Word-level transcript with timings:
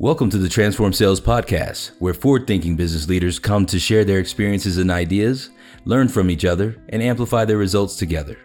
Welcome 0.00 0.30
to 0.30 0.38
the 0.38 0.48
Transform 0.48 0.92
Sales 0.92 1.20
Podcast, 1.20 1.90
where 1.98 2.14
forward 2.14 2.46
thinking 2.46 2.76
business 2.76 3.08
leaders 3.08 3.40
come 3.40 3.66
to 3.66 3.80
share 3.80 4.04
their 4.04 4.20
experiences 4.20 4.78
and 4.78 4.92
ideas, 4.92 5.50
learn 5.86 6.06
from 6.06 6.30
each 6.30 6.44
other, 6.44 6.80
and 6.90 7.02
amplify 7.02 7.44
their 7.44 7.56
results 7.56 7.96
together. 7.96 8.38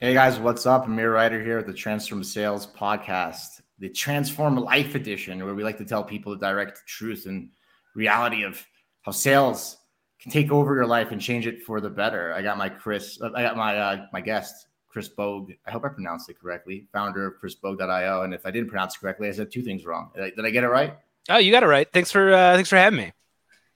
Hey 0.00 0.14
guys, 0.14 0.38
what's 0.38 0.66
up? 0.66 0.86
Amir 0.86 1.14
Reiter 1.14 1.42
here 1.42 1.56
with 1.56 1.66
the 1.66 1.72
Transform 1.72 2.22
Sales 2.22 2.68
Podcast, 2.68 3.60
the 3.80 3.88
Transform 3.88 4.54
Life 4.54 4.94
Edition, 4.94 5.44
where 5.44 5.56
we 5.56 5.64
like 5.64 5.78
to 5.78 5.84
tell 5.84 6.04
people 6.04 6.30
the 6.30 6.46
direct 6.46 6.86
truth 6.86 7.26
and 7.26 7.50
reality 7.96 8.44
of 8.44 8.64
how 9.02 9.10
sales 9.10 9.78
can 10.22 10.30
take 10.30 10.52
over 10.52 10.76
your 10.76 10.86
life 10.86 11.10
and 11.10 11.20
change 11.20 11.48
it 11.48 11.60
for 11.64 11.80
the 11.80 11.90
better. 11.90 12.32
I 12.32 12.40
got 12.40 12.56
my 12.56 12.68
Chris, 12.68 13.20
I 13.20 13.42
got 13.42 13.56
my 13.56 13.76
uh, 13.76 14.06
my 14.12 14.20
guest 14.20 14.67
Chris 14.98 15.08
Bogue. 15.08 15.52
I 15.64 15.70
hope 15.70 15.84
I 15.84 15.90
pronounced 15.90 16.28
it 16.28 16.40
correctly. 16.40 16.88
Founder 16.92 17.24
of 17.24 17.34
ChrisBogue.io. 17.40 18.22
And 18.22 18.34
if 18.34 18.44
I 18.44 18.50
didn't 18.50 18.68
pronounce 18.68 18.96
it 18.96 18.98
correctly, 18.98 19.28
I 19.28 19.30
said 19.30 19.48
two 19.48 19.62
things 19.62 19.86
wrong. 19.86 20.10
Did 20.12 20.24
I, 20.24 20.30
did 20.30 20.44
I 20.44 20.50
get 20.50 20.64
it 20.64 20.68
right? 20.68 20.98
Oh, 21.28 21.38
you 21.38 21.52
got 21.52 21.62
it 21.62 21.66
right. 21.66 21.86
Thanks 21.92 22.10
for 22.10 22.32
uh, 22.32 22.56
thanks 22.56 22.68
for 22.68 22.74
having 22.74 22.96
me. 22.96 23.12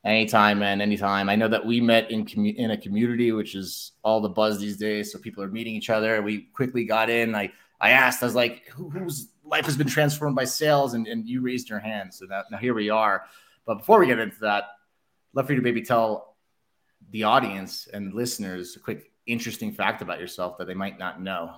Anytime, 0.04 0.58
man. 0.58 0.80
Anytime. 0.80 1.28
I 1.28 1.36
know 1.36 1.46
that 1.46 1.64
we 1.64 1.80
met 1.80 2.10
in 2.10 2.24
commu- 2.24 2.56
in 2.56 2.72
a 2.72 2.76
community, 2.76 3.30
which 3.30 3.54
is 3.54 3.92
all 4.02 4.20
the 4.20 4.30
buzz 4.30 4.58
these 4.58 4.76
days. 4.76 5.12
So 5.12 5.20
people 5.20 5.44
are 5.44 5.48
meeting 5.48 5.76
each 5.76 5.90
other. 5.90 6.20
We 6.22 6.40
quickly 6.40 6.84
got 6.84 7.08
in. 7.08 7.36
I 7.36 7.52
I 7.80 7.90
asked. 7.90 8.20
I 8.20 8.26
was 8.26 8.34
like, 8.34 8.66
Who, 8.70 8.90
"Whose 8.90 9.28
life 9.44 9.66
has 9.66 9.76
been 9.76 9.86
transformed 9.86 10.34
by 10.34 10.44
sales?" 10.44 10.94
And, 10.94 11.06
and 11.06 11.24
you 11.24 11.40
raised 11.40 11.70
your 11.70 11.78
hand. 11.78 12.12
So 12.12 12.26
that, 12.26 12.46
now 12.50 12.58
here 12.58 12.74
we 12.74 12.90
are. 12.90 13.26
But 13.64 13.78
before 13.78 14.00
we 14.00 14.08
get 14.08 14.18
into 14.18 14.40
that, 14.40 14.64
I'd 14.64 15.36
love 15.36 15.46
for 15.46 15.52
you 15.52 15.60
to 15.60 15.62
maybe 15.62 15.82
tell 15.82 16.34
the 17.12 17.22
audience 17.22 17.86
and 17.92 18.12
listeners 18.12 18.74
a 18.74 18.80
quick 18.80 19.11
interesting 19.26 19.72
fact 19.72 20.02
about 20.02 20.20
yourself 20.20 20.58
that 20.58 20.66
they 20.66 20.74
might 20.74 20.98
not 20.98 21.20
know. 21.20 21.56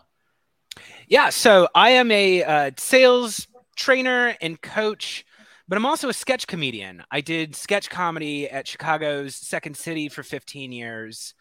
Yeah, 1.06 1.30
so 1.30 1.68
I 1.74 1.90
am 1.90 2.10
a 2.10 2.42
uh, 2.42 2.70
sales 2.76 3.46
trainer 3.76 4.36
and 4.40 4.60
coach, 4.60 5.24
but 5.68 5.76
I'm 5.76 5.86
also 5.86 6.08
a 6.08 6.14
sketch 6.14 6.46
comedian. 6.46 7.02
I 7.10 7.20
did 7.20 7.54
sketch 7.54 7.90
comedy 7.90 8.48
at 8.48 8.66
Chicago's 8.66 9.34
Second 9.34 9.76
City 9.76 10.08
for 10.08 10.22
15 10.22 10.72
years. 10.72 11.34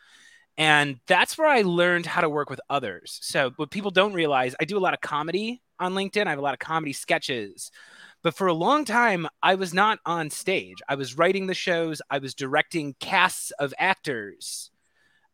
And 0.58 1.00
that's 1.08 1.38
where 1.38 1.48
I 1.48 1.64
learned 1.64 2.06
how 2.06 2.22
to 2.22 2.30
work 2.30 2.50
with 2.50 2.62
others. 2.70 3.18
So, 3.24 3.52
what 3.56 3.72
people 3.72 3.90
don't 3.90 4.14
realize, 4.14 4.56
I 4.60 4.66
do 4.66 4.78
a 4.78 4.80
lot 4.80 4.94
of 4.94 5.02
comedy 5.02 5.64
on 5.80 5.94
LinkedIn. 5.94 6.28
I 6.28 6.30
have 6.30 6.40
a 6.40 6.44
lot 6.44 6.54
of 6.54 6.60
comedy 6.60 6.94
sketches. 6.94 7.72
But 8.22 8.36
for 8.36 8.48
a 8.48 8.54
long 8.54 8.86
time, 8.86 9.28
I 9.42 9.56
was 9.56 9.74
not 9.74 10.00
on 10.06 10.30
stage. 10.30 10.78
I 10.88 10.96
was 10.96 11.18
writing 11.18 11.48
the 11.48 11.54
shows, 11.54 12.02
I 12.10 12.20
was 12.20 12.36
directing 12.36 12.96
casts 13.00 13.52
of 13.60 13.74
actors. 13.78 14.72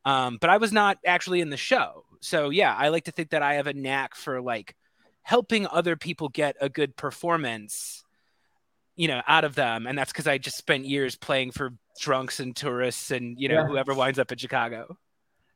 Um, 0.05 0.37
but 0.39 0.49
I 0.49 0.57
was 0.57 0.71
not 0.71 0.97
actually 1.05 1.41
in 1.41 1.49
the 1.49 1.57
show 1.57 2.05
so 2.21 2.49
yeah, 2.49 2.75
I 2.75 2.89
like 2.89 3.05
to 3.05 3.11
think 3.11 3.29
that 3.29 3.41
I 3.41 3.55
have 3.55 3.67
a 3.67 3.73
knack 3.73 4.15
for 4.15 4.41
like 4.41 4.75
helping 5.21 5.67
other 5.67 5.95
people 5.95 6.29
get 6.29 6.55
a 6.59 6.69
good 6.69 6.95
performance, 6.95 8.03
you 8.95 9.07
know, 9.07 9.21
out 9.27 9.43
of 9.43 9.55
them, 9.55 9.87
and 9.87 9.97
that's 9.97 10.11
because 10.11 10.27
I 10.27 10.37
just 10.37 10.57
spent 10.57 10.85
years 10.85 11.15
playing 11.15 11.51
for 11.51 11.73
drunks 11.99 12.39
and 12.39 12.55
tourists 12.55 13.11
and 13.11 13.39
you 13.39 13.49
know 13.49 13.61
yeah. 13.61 13.67
whoever 13.67 13.93
winds 13.93 14.19
up 14.19 14.31
in 14.31 14.37
Chicago. 14.37 14.97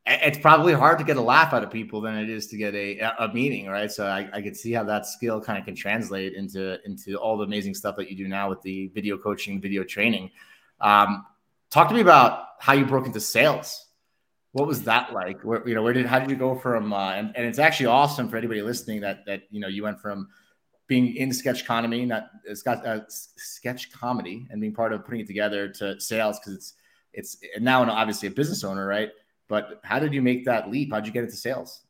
It's 0.06 0.38
probably 0.38 0.74
hard 0.74 0.98
to 1.00 1.06
get 1.06 1.16
a 1.16 1.22
laugh 1.22 1.54
out 1.54 1.64
of 1.64 1.72
people 1.72 2.02
than 2.02 2.18
it 2.18 2.30
is 2.30 2.48
to 2.48 2.58
get 2.58 2.74
a 2.76 3.00
a 3.20 3.34
meeting, 3.34 3.68
right? 3.68 3.92
So 3.92 4.06
I, 4.06 4.30
I 4.34 4.42
could 4.42 4.56
see 4.56 4.72
how 4.72 4.84
that 4.86 5.06
skill 5.06 5.42
kind 5.42 5.60
of 5.60 5.66
can 5.66 5.76
translate 5.76 6.34
into 6.34 6.78
into 6.86 7.18
all 7.18 7.38
the 7.38 7.46
amazing 7.46 7.74
stuff 7.74 7.96
that 7.98 8.10
you 8.10 8.18
do 8.18 8.28
now 8.28 8.50
with 8.50 8.62
the 8.62 8.88
video 8.88 9.18
coaching, 9.18 9.62
video 9.62 9.84
training. 9.84 10.32
Um, 10.80 11.26
talk 11.70 11.88
to 11.90 11.94
me 11.94 12.02
about 12.02 12.48
how 12.60 12.74
you 12.74 12.86
broke 12.86 13.06
into 13.06 13.22
sales 13.22 13.83
what 14.54 14.68
was 14.68 14.84
that 14.84 15.14
like? 15.14 15.42
Where, 15.42 15.68
you 15.68 15.76
know, 15.76 15.82
where 15.84 15.94
did 15.94 16.06
how 16.06 16.20
did 16.20 16.30
you 16.30 16.36
go 16.36 16.56
from? 16.56 16.94
Uh, 16.94 17.14
and, 17.14 17.36
and 17.36 17.46
it's 17.46 17.60
actually 17.60 17.88
awesome 17.88 18.30
for 18.30 18.38
anybody 18.38 18.62
listening 18.62 19.02
that 19.02 19.26
that 19.26 19.44
you 19.50 19.60
know 19.60 19.68
you 19.68 19.84
went 19.84 20.00
from 20.00 20.30
being 20.88 21.16
in 21.16 21.34
sketch 21.34 21.66
comedy, 21.66 22.06
not 22.06 22.30
it's 22.46 22.62
got 22.62 22.86
uh, 22.86 23.02
sketch 23.08 23.92
comedy, 23.92 24.48
and 24.52 24.62
being 24.62 24.74
part 24.74 24.94
of 24.94 25.04
putting 25.06 25.22
it 25.22 25.28
together 25.28 25.68
to 25.70 26.00
sales 26.00 26.40
because 26.40 26.54
it's 26.54 26.76
it's 27.14 27.38
now 27.60 27.84
obviously 27.90 28.28
a 28.28 28.32
business 28.32 28.64
owner, 28.64 28.86
right? 28.86 29.10
But 29.48 29.80
how 29.84 30.00
did 30.00 30.14
you 30.14 30.22
make 30.22 30.46
that 30.46 30.70
leap? 30.70 30.92
How'd 30.92 31.06
you 31.06 31.12
get 31.12 31.24
into 31.24 31.36
sales? 31.36 31.82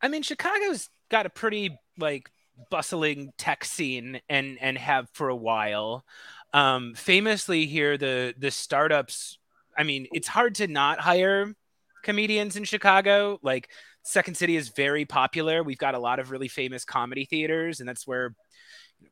I 0.00 0.08
mean, 0.08 0.22
Chicago's 0.22 0.90
got 1.08 1.26
a 1.26 1.30
pretty 1.30 1.78
like 1.98 2.30
bustling 2.68 3.32
tech 3.38 3.64
scene 3.64 4.20
and 4.28 4.58
and 4.60 4.76
have 4.76 5.08
for 5.10 5.28
a 5.28 5.36
while. 5.36 6.04
Um, 6.52 6.94
famously 6.94 7.66
here, 7.66 7.96
the 7.96 8.34
the 8.36 8.50
startups. 8.50 9.38
I 9.78 9.84
mean, 9.84 10.08
it's 10.12 10.28
hard 10.28 10.56
to 10.56 10.66
not 10.66 11.00
hire 11.00 11.54
comedians 12.02 12.56
in 12.56 12.64
Chicago. 12.64 13.38
Like 13.42 13.70
Second 14.02 14.36
City 14.36 14.56
is 14.56 14.68
very 14.70 15.04
popular. 15.04 15.62
We've 15.62 15.78
got 15.78 15.94
a 15.94 15.98
lot 15.98 16.18
of 16.18 16.30
really 16.30 16.48
famous 16.48 16.84
comedy 16.84 17.24
theaters, 17.24 17.80
and 17.80 17.88
that's 17.88 18.06
where 18.06 18.34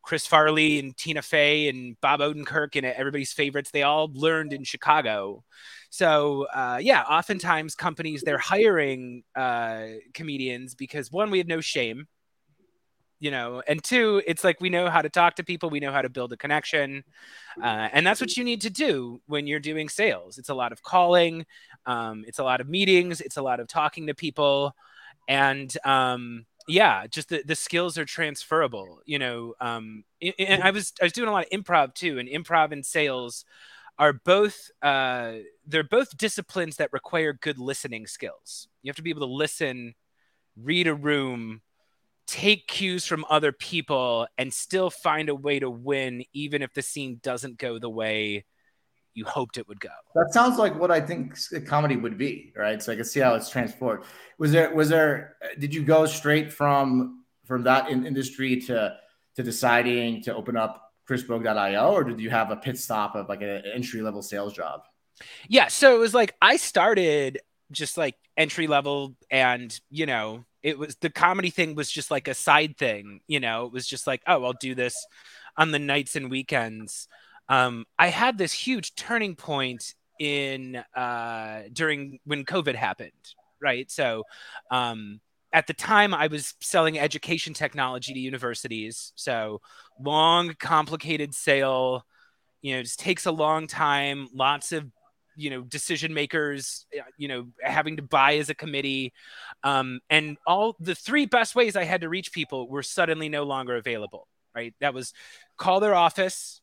Chris 0.02 0.26
Farley 0.26 0.78
and 0.78 0.96
Tina 0.96 1.22
Fey 1.22 1.68
and 1.68 2.00
Bob 2.00 2.20
Odenkirk 2.20 2.76
and 2.76 2.86
everybody's 2.86 3.32
favorites, 3.32 3.70
they 3.70 3.82
all 3.82 4.10
learned 4.14 4.52
in 4.52 4.64
Chicago. 4.64 5.44
So, 5.90 6.46
uh, 6.54 6.78
yeah, 6.80 7.02
oftentimes 7.02 7.74
companies, 7.74 8.22
they're 8.22 8.38
hiring 8.38 9.24
uh, 9.34 9.86
comedians 10.14 10.74
because 10.74 11.10
one, 11.10 11.30
we 11.30 11.38
have 11.38 11.48
no 11.48 11.60
shame 11.60 12.06
you 13.20 13.30
know 13.30 13.62
and 13.68 13.82
two 13.84 14.22
it's 14.26 14.42
like 14.42 14.60
we 14.60 14.70
know 14.70 14.90
how 14.90 15.02
to 15.02 15.08
talk 15.08 15.36
to 15.36 15.44
people 15.44 15.70
we 15.70 15.80
know 15.80 15.92
how 15.92 16.02
to 16.02 16.08
build 16.08 16.32
a 16.32 16.36
connection 16.36 17.04
uh, 17.62 17.88
and 17.92 18.06
that's 18.06 18.20
what 18.20 18.36
you 18.36 18.44
need 18.44 18.60
to 18.62 18.70
do 18.70 19.20
when 19.26 19.46
you're 19.46 19.60
doing 19.60 19.88
sales. 19.88 20.38
It's 20.38 20.48
a 20.48 20.54
lot 20.54 20.72
of 20.72 20.82
calling 20.82 21.46
um, 21.86 22.24
it's 22.26 22.38
a 22.38 22.44
lot 22.44 22.60
of 22.60 22.68
meetings 22.68 23.20
it's 23.20 23.36
a 23.36 23.42
lot 23.42 23.60
of 23.60 23.68
talking 23.68 24.06
to 24.08 24.14
people 24.14 24.74
and 25.28 25.72
um, 25.84 26.46
yeah 26.66 27.06
just 27.06 27.28
the, 27.28 27.42
the 27.46 27.54
skills 27.54 27.98
are 27.98 28.04
transferable 28.04 29.00
you 29.04 29.18
know 29.18 29.54
um, 29.60 30.04
and 30.38 30.62
i 30.62 30.70
was 30.70 30.92
i 31.00 31.04
was 31.04 31.12
doing 31.12 31.28
a 31.28 31.32
lot 31.32 31.44
of 31.44 31.50
improv 31.50 31.94
too 31.94 32.18
and 32.18 32.28
improv 32.28 32.72
and 32.72 32.84
sales 32.84 33.44
are 34.00 34.14
both 34.14 34.70
uh, 34.80 35.34
they're 35.66 35.84
both 35.84 36.16
disciplines 36.16 36.76
that 36.76 36.90
require 36.90 37.34
good 37.34 37.58
listening 37.58 38.06
skills. 38.06 38.66
You 38.82 38.88
have 38.88 38.96
to 38.96 39.02
be 39.02 39.10
able 39.10 39.26
to 39.26 39.32
listen 39.32 39.94
read 40.56 40.86
a 40.86 40.94
room 40.94 41.60
take 42.26 42.66
cues 42.66 43.04
from 43.04 43.24
other 43.28 43.52
people 43.52 44.26
and 44.38 44.52
still 44.52 44.90
find 44.90 45.28
a 45.28 45.34
way 45.34 45.58
to 45.58 45.68
win 45.68 46.24
even 46.32 46.62
if 46.62 46.72
the 46.74 46.82
scene 46.82 47.18
doesn't 47.22 47.58
go 47.58 47.78
the 47.78 47.90
way 47.90 48.44
you 49.14 49.24
hoped 49.24 49.58
it 49.58 49.66
would 49.66 49.80
go. 49.80 49.90
That 50.14 50.32
sounds 50.32 50.58
like 50.58 50.78
what 50.78 50.90
I 50.90 51.00
think 51.00 51.36
comedy 51.66 51.96
would 51.96 52.16
be, 52.16 52.52
right? 52.56 52.80
So 52.80 52.92
I 52.92 52.96
can 52.96 53.04
see 53.04 53.20
how 53.20 53.34
it's 53.34 53.50
transformed. 53.50 54.04
Was 54.38 54.52
there 54.52 54.74
was 54.74 54.88
there 54.88 55.36
did 55.58 55.74
you 55.74 55.82
go 55.82 56.06
straight 56.06 56.52
from 56.52 57.24
from 57.44 57.64
that 57.64 57.90
in 57.90 58.06
industry 58.06 58.60
to 58.62 58.96
to 59.36 59.42
deciding 59.42 60.22
to 60.22 60.34
open 60.34 60.56
up 60.56 60.92
chrisbogue.io 61.08 61.92
or 61.92 62.04
did 62.04 62.20
you 62.20 62.30
have 62.30 62.50
a 62.50 62.56
pit 62.56 62.78
stop 62.78 63.16
of 63.16 63.28
like 63.28 63.42
an 63.42 63.62
entry 63.74 64.00
level 64.02 64.22
sales 64.22 64.52
job? 64.52 64.82
Yeah, 65.48 65.68
so 65.68 65.94
it 65.94 65.98
was 65.98 66.14
like 66.14 66.34
I 66.40 66.56
started 66.56 67.40
just 67.70 67.96
like 67.96 68.16
entry 68.36 68.66
level 68.66 69.14
and 69.30 69.80
you 69.90 70.06
know 70.06 70.44
it 70.62 70.78
was 70.78 70.96
the 70.96 71.10
comedy 71.10 71.50
thing 71.50 71.74
was 71.74 71.90
just 71.90 72.10
like 72.10 72.28
a 72.28 72.34
side 72.34 72.76
thing 72.76 73.20
you 73.26 73.40
know? 73.40 73.66
It 73.66 73.72
was 73.72 73.86
just 73.86 74.06
like 74.06 74.22
oh 74.26 74.44
i'll 74.44 74.52
do 74.52 74.74
this 74.74 75.06
on 75.56 75.70
the 75.70 75.78
nights 75.78 76.16
and 76.16 76.30
weekends. 76.30 77.08
Um, 77.48 77.86
i 77.98 78.08
had 78.08 78.38
this 78.38 78.52
huge 78.52 78.94
turning 78.94 79.36
point 79.36 79.94
in 80.18 80.76
uh, 80.94 81.62
during 81.72 82.20
when 82.24 82.44
covid 82.44 82.74
happened 82.74 83.12
right? 83.62 83.90
So 83.90 84.24
um, 84.70 85.20
at 85.52 85.66
the 85.66 85.74
time 85.74 86.14
i 86.14 86.26
was 86.28 86.54
selling 86.60 86.98
education 86.98 87.52
technology 87.54 88.14
to 88.14 88.18
universities. 88.20 89.12
So 89.16 89.60
long 90.00 90.54
complicated 90.58 91.34
sale 91.34 92.06
you 92.62 92.74
know 92.74 92.82
just 92.82 93.00
takes 93.00 93.26
a 93.26 93.32
long 93.32 93.66
time 93.66 94.28
lots 94.34 94.72
of 94.72 94.84
you 95.40 95.50
know 95.50 95.62
decision 95.62 96.12
makers 96.12 96.86
uh, 96.98 97.02
you 97.16 97.28
know 97.28 97.46
having 97.62 97.96
to 97.96 98.02
buy 98.02 98.36
as 98.36 98.50
a 98.50 98.54
committee. 98.54 99.12
Um, 99.62 100.00
and 100.08 100.36
all 100.46 100.76
the 100.80 100.94
three 100.94 101.26
best 101.26 101.54
ways 101.54 101.76
i 101.76 101.84
had 101.84 102.00
to 102.00 102.08
reach 102.08 102.32
people 102.32 102.68
were 102.68 102.82
suddenly 102.82 103.28
no 103.28 103.42
longer 103.44 103.76
available 103.76 104.26
right? 104.54 104.74
That 104.80 104.94
was 104.94 105.12
call 105.56 105.80
their 105.80 105.94
office 105.94 106.60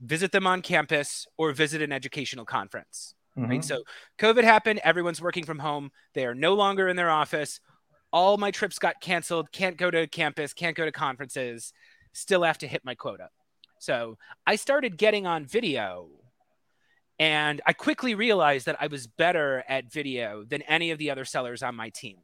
visit 0.00 0.32
them 0.32 0.46
on 0.46 0.62
campus 0.62 1.26
or 1.36 1.52
visit 1.52 1.82
an 1.82 1.92
educational 1.92 2.46
conference 2.46 3.14
mm-hmm. 3.36 3.50
right 3.50 3.64
so 3.64 3.82
covid 4.18 4.44
happened 4.44 4.80
everyone's 4.82 5.20
working 5.20 5.44
from 5.44 5.58
home 5.58 5.90
they 6.14 6.24
are 6.24 6.34
no 6.34 6.54
longer 6.54 6.88
in 6.88 6.96
their 6.96 7.10
office 7.10 7.60
all 8.10 8.38
my 8.38 8.50
trips 8.50 8.78
got 8.78 9.00
canceled 9.02 9.52
can't 9.52 9.76
go 9.76 9.90
to 9.90 10.06
campus 10.06 10.54
can't 10.54 10.76
go 10.76 10.86
to 10.86 10.92
conferences 10.92 11.74
still 12.12 12.42
have 12.42 12.58
to 12.58 12.66
hit 12.66 12.84
my 12.84 12.94
quota. 12.94 13.28
So 13.78 14.16
i 14.46 14.56
started 14.56 14.96
getting 14.96 15.26
on 15.26 15.44
video 15.44 16.08
and 17.20 17.60
I 17.66 17.74
quickly 17.74 18.14
realized 18.14 18.64
that 18.64 18.78
I 18.80 18.86
was 18.86 19.06
better 19.06 19.62
at 19.68 19.92
video 19.92 20.42
than 20.42 20.62
any 20.62 20.90
of 20.90 20.98
the 20.98 21.10
other 21.10 21.26
sellers 21.26 21.62
on 21.62 21.74
my 21.74 21.90
team. 21.90 22.16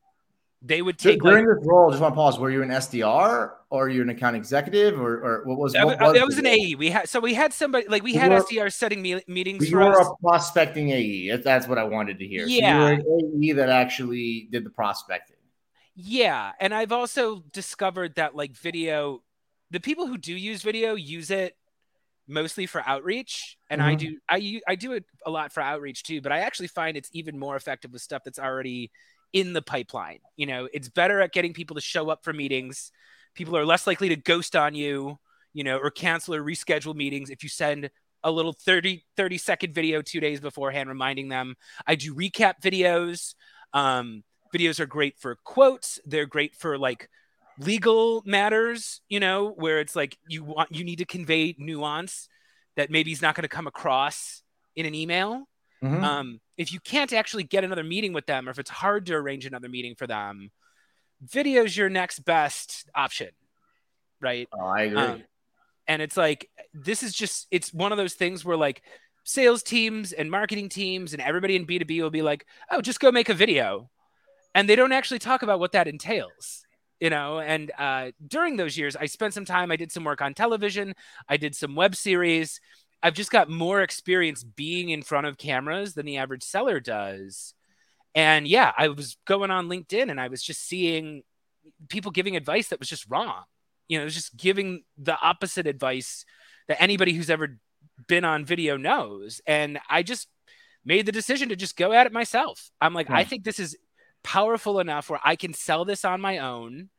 They 0.63 0.81
would 0.81 0.99
take 0.99 1.21
during 1.21 1.47
like, 1.47 1.59
this 1.59 1.67
role. 1.67 1.91
Just 1.91 2.01
want 2.01 2.15
to 2.15 2.17
pause. 2.17 2.39
Were 2.39 2.51
you 2.51 2.63
an 2.63 2.71
SDR 2.71 3.51
or 3.69 3.89
you're 3.91 3.97
you 3.97 4.03
an 4.03 4.09
account 4.09 4.37
executive 4.37 4.99
or, 4.99 5.19
or 5.19 5.45
what 5.45 5.59
was? 5.59 5.75
What 5.75 6.01
uh, 6.01 6.13
was, 6.13 6.23
was 6.23 6.39
an 6.39 6.47
AE. 6.47 6.77
We 6.77 6.89
had 6.89 7.11
so 7.11 7.21
we 7.21 7.35
had 7.35 7.53
somebody 7.53 7.87
like 7.89 8.03
we 8.03 8.15
had 8.15 8.31
were, 8.31 8.41
SDR 8.41 8.73
setting 8.73 9.03
me, 9.03 9.21
meetings. 9.29 9.71
You 9.71 9.77
were 9.77 10.01
us. 10.01 10.09
a 10.09 10.23
prospecting 10.23 10.91
AE. 10.91 11.37
That's 11.37 11.69
what 11.69 11.77
I 11.77 11.85
wanted 11.85 12.19
to 12.19 12.27
hear. 12.27 12.47
Yeah, 12.47 12.61
so 12.61 12.91
you 12.91 13.05
were 13.07 13.19
an 13.19 13.45
AE 13.45 13.53
that 13.53 13.69
actually 13.69 14.49
did 14.51 14.65
the 14.65 14.71
prospecting. 14.71 15.37
Yeah, 15.95 16.53
and 16.59 16.73
I've 16.73 16.93
also 16.93 17.45
discovered 17.53 18.15
that 18.15 18.35
like 18.35 18.53
video, 18.53 19.23
the 19.71 19.81
people 19.81 20.07
who 20.07 20.17
do 20.17 20.35
use 20.35 20.63
video 20.63 20.95
use 20.95 21.31
it 21.31 21.55
mostly 22.29 22.67
for 22.67 22.83
outreach 22.87 23.57
and 23.71 23.81
mm-hmm. 23.81 23.91
i 23.91 23.95
do 23.95 24.19
i 24.29 24.61
i 24.67 24.75
do 24.75 24.93
it 24.93 25.05
a 25.25 25.31
lot 25.31 25.53
for 25.53 25.61
outreach 25.61 26.03
too 26.03 26.21
but 26.21 26.33
i 26.33 26.41
actually 26.41 26.67
find 26.67 26.97
it's 26.97 27.11
even 27.13 27.39
more 27.39 27.55
effective 27.55 27.93
with 27.93 28.03
stuff 28.03 28.23
that's 28.25 28.39
already 28.39 28.91
in 29.33 29.53
the 29.53 29.63
pipeline. 29.63 30.21
You 30.37 30.47
know 30.47 30.69
it's 30.73 30.89
better 30.89 31.21
at 31.21 31.33
getting 31.33 31.53
people 31.53 31.75
to 31.75 31.81
show 31.81 32.09
up 32.11 32.25
for 32.25 32.33
meetings. 32.33 32.91
People 33.35 33.57
are 33.57 33.67
less 33.67 33.87
likely 33.87 34.09
to 34.09 34.17
ghost 34.17 34.57
on 34.57 34.75
you 34.75 35.19
you 35.53 35.65
know 35.65 35.79
or 35.79 35.91
cancel 35.91 36.35
or 36.35 36.43
reschedule 36.43 36.95
meetings 36.95 37.31
if 37.31 37.43
you 37.43 37.49
send 37.49 37.91
a 38.23 38.31
little 38.31 38.53
30 38.53 39.05
30 39.17 39.39
second 39.39 39.75
video 39.75 40.03
two 40.03 40.21
days 40.21 40.41
beforehand 40.41 40.89
reminding 40.89 41.29
them 41.29 41.55
i 41.87 41.95
do 41.95 42.15
recap 42.15 42.55
videos. 42.63 43.35
Um, 43.73 44.25
videos 44.55 44.81
are 44.81 44.87
great 44.87 45.19
for 45.19 45.37
quotes. 45.45 46.01
They're 46.07 46.27
great 46.27 46.55
for 46.55 46.79
like 46.79 47.11
legal 47.59 48.23
matters, 48.27 49.01
you 49.09 49.21
know, 49.21 49.51
where 49.51 49.81
it's 49.81 49.97
like 49.97 50.17
you 50.29 50.45
want 50.45 50.75
you 50.75 50.85
need 50.85 50.99
to 50.99 51.05
convey 51.05 51.55
nuance 51.59 52.29
that 52.77 52.91
maybe 52.91 53.13
is 53.13 53.23
not 53.23 53.35
going 53.35 53.43
to 53.43 53.49
come 53.49 53.67
across 53.67 54.43
in 54.75 54.87
an 54.87 54.95
email. 54.95 55.49
Mm-hmm. 55.83 56.05
Um, 56.05 56.41
if 56.57 56.73
you 56.73 56.81
can't 56.81 57.13
actually 57.13 57.45
get 57.45 57.65
another 57.65 57.85
meeting 57.85 58.13
with 58.13 58.27
them, 58.27 58.49
or 58.49 58.51
if 58.51 58.59
it's 58.59 58.71
hard 58.71 59.07
to 59.07 59.15
arrange 59.15 59.47
another 59.47 59.69
meeting 59.69 59.95
for 59.95 60.07
them, 60.07 60.51
video 61.21 61.65
is 61.65 61.77
your 61.77 61.89
next 61.89 62.21
best 62.21 62.89
option, 62.95 63.31
right? 64.21 64.49
Oh, 64.53 64.65
I 64.65 64.83
agree. 64.83 64.99
Um, 64.99 65.25
and 65.89 66.03
it's 66.03 66.17
like 66.17 66.49
this 66.75 67.03
is 67.03 67.15
just 67.15 67.47
it's 67.51 67.73
one 67.73 67.93
of 67.93 67.99
those 67.99 68.15
things 68.15 68.45
where 68.45 68.57
like 68.57 68.83
sales 69.25 69.63
teams 69.63 70.13
and 70.13 70.31
marketing 70.31 70.69
teams 70.69 71.13
and 71.13 71.23
everybody 71.23 71.57
in 71.57 71.67
B2B 71.67 72.03
will 72.03 72.11
be 72.11 72.23
like, 72.23 72.47
"Oh, 72.71 72.81
just 72.81 73.01
go 73.01 73.11
make 73.11 73.29
a 73.29 73.35
video." 73.35 73.91
And 74.55 74.69
they 74.69 74.77
don't 74.77 74.93
actually 74.93 75.19
talk 75.19 75.43
about 75.43 75.61
what 75.61 75.73
that 75.73 75.87
entails 75.87 76.66
you 77.01 77.11
know 77.11 77.41
and 77.41 77.71
uh, 77.79 78.11
during 78.27 78.57
those 78.57 78.77
years 78.77 78.97
i 78.97 79.07
spent 79.07 79.35
some 79.35 79.45
time 79.45 79.71
i 79.71 79.77
did 79.77 79.93
some 79.93 80.05
work 80.05 80.21
on 80.21 80.35
television 80.35 80.95
i 81.29 81.37
did 81.37 81.55
some 81.55 81.75
web 81.75 81.95
series. 81.95 82.61
I've 83.03 83.15
just 83.15 83.31
got 83.31 83.51
more 83.51 83.83
experience 83.83 84.43
being 84.43 84.89
in 84.89 85.03
front 85.03 85.27
of 85.27 85.37
cameras 85.37 85.95
than 85.95 86.07
the 86.07 86.17
average 86.17 86.43
seller 86.43 86.81
does. 86.81 87.55
And 88.15 88.49
yeah 88.49 88.73
i 88.77 88.89
was 88.89 89.17
going 89.27 89.51
on 89.51 89.69
linkedin 89.69 90.11
and 90.11 90.21
i 90.21 90.29
was 90.29 90.43
just 90.43 90.67
seeing 90.67 91.23
people 91.89 92.11
giving 92.11 92.37
advice 92.37 92.69
that 92.69 92.79
was 92.79 92.89
just 92.89 93.09
wrong. 93.09 93.43
You 93.89 93.99
know 93.99 94.03
it 94.03 94.07
was 94.07 94.15
just 94.15 94.37
giving 94.37 94.83
the 94.97 95.19
opposite 95.21 95.67
advice 95.67 96.25
that 96.69 96.83
anybody 96.83 97.13
who's 97.13 97.31
ever 97.31 97.59
been 98.09 98.25
on 98.25 98.45
video 98.45 98.77
knows. 98.77 99.41
And 99.47 99.79
i 99.89 100.03
just 100.03 100.29
made 100.85 101.05
the 101.05 101.13
decision 101.13 101.51
to 101.51 101.57
just 101.57 101.77
go 101.77 101.93
at 101.93 102.07
it 102.07 102.13
myself. 102.13 102.71
I'm 102.81 102.95
like 102.95 103.11
i 103.11 103.23
hmm. 103.23 103.29
think 103.29 103.45
this 103.45 103.61
is 103.61 103.77
powerful 104.27 104.81
enough 104.81 105.09
where 105.09 105.21
I 105.25 105.37
can 105.37 105.55
sell 105.55 105.85
this 105.85 106.05
on 106.05 106.21
my 106.21 106.39
own. 106.39 106.91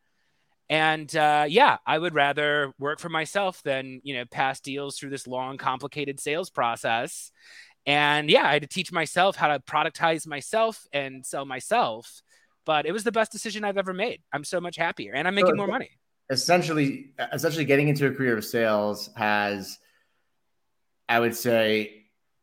And 0.69 1.13
uh, 1.15 1.45
yeah, 1.47 1.77
I 1.85 1.99
would 1.99 2.13
rather 2.13 2.73
work 2.79 2.99
for 2.99 3.09
myself 3.09 3.61
than 3.63 4.01
you 4.03 4.15
know 4.15 4.25
pass 4.25 4.61
deals 4.61 4.97
through 4.97 5.11
this 5.11 5.27
long, 5.27 5.57
complicated 5.57 6.19
sales 6.19 6.49
process. 6.49 7.31
And 7.85 8.29
yeah, 8.29 8.45
I 8.47 8.53
had 8.53 8.61
to 8.63 8.67
teach 8.67 8.91
myself 8.91 9.35
how 9.35 9.49
to 9.49 9.59
productize 9.59 10.25
myself 10.25 10.85
and 10.91 11.25
sell 11.25 11.45
myself. 11.45 12.21
But 12.65 12.85
it 12.85 12.91
was 12.91 13.03
the 13.03 13.13
best 13.13 13.31
decision 13.31 13.63
I've 13.63 13.77
ever 13.77 13.93
made. 13.93 14.21
I'm 14.33 14.43
so 14.43 14.59
much 14.59 14.77
happier, 14.77 15.13
and 15.13 15.27
I'm 15.27 15.35
making 15.35 15.51
so, 15.51 15.57
more 15.57 15.67
money. 15.67 15.91
Essentially, 16.29 17.11
essentially, 17.31 17.65
getting 17.65 17.89
into 17.89 18.07
a 18.07 18.11
career 18.11 18.37
of 18.37 18.43
sales 18.43 19.09
has, 19.15 19.77
I 21.07 21.19
would 21.19 21.35
say, 21.35 21.96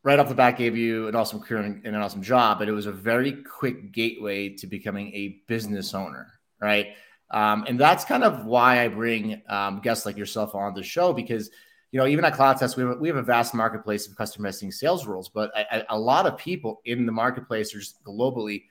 right 0.05 0.19
off 0.19 0.29
the 0.29 0.35
bat 0.35 0.55
gave 0.55 0.77
you 0.77 1.07
an 1.07 1.15
awesome 1.15 1.39
career 1.39 1.61
and 1.61 1.83
an 1.83 1.95
awesome 1.95 2.21
job, 2.21 2.59
but 2.59 2.69
it 2.69 2.71
was 2.71 2.85
a 2.85 2.91
very 2.91 3.31
quick 3.43 3.91
gateway 3.91 4.49
to 4.49 4.67
becoming 4.67 5.11
a 5.13 5.41
business 5.47 5.95
owner, 5.95 6.31
right? 6.61 6.89
Um, 7.31 7.65
and 7.67 7.79
that's 7.79 8.05
kind 8.05 8.23
of 8.23 8.45
why 8.45 8.85
I 8.85 8.87
bring 8.87 9.41
um, 9.49 9.79
guests 9.79 10.05
like 10.05 10.15
yourself 10.15 10.53
on 10.53 10.75
the 10.75 10.83
show 10.83 11.11
because 11.11 11.49
you 11.91 11.99
know 11.99 12.05
even 12.05 12.23
at 12.23 12.33
CloudTask 12.33 12.77
we 12.77 12.83
have, 12.83 12.99
we 12.99 13.07
have 13.07 13.17
a 13.17 13.23
vast 13.23 13.55
marketplace 13.55 14.07
of 14.07 14.15
customer 14.15 14.47
messaging 14.47 14.71
sales 14.71 15.07
rules, 15.07 15.27
but 15.27 15.51
I, 15.57 15.65
I, 15.71 15.83
a 15.89 15.99
lot 15.99 16.27
of 16.27 16.37
people 16.37 16.81
in 16.85 17.07
the 17.07 17.11
marketplace 17.11 17.73
or 17.73 17.79
just 17.79 18.03
globally 18.03 18.65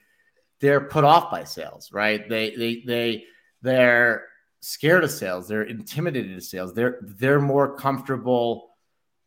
they're 0.61 0.79
put 0.79 1.03
off 1.03 1.29
by 1.29 1.43
sales, 1.43 1.91
right? 1.91 2.27
They 2.29 2.55
they 2.55 2.83
they 2.87 3.25
they're 3.61 4.27
scared 4.61 5.03
of 5.03 5.11
sales, 5.11 5.49
they're 5.49 5.63
intimidated 5.63 6.37
of 6.37 6.43
sales, 6.43 6.73
they're 6.73 6.99
they're 7.01 7.41
more 7.41 7.75
comfortable 7.75 8.74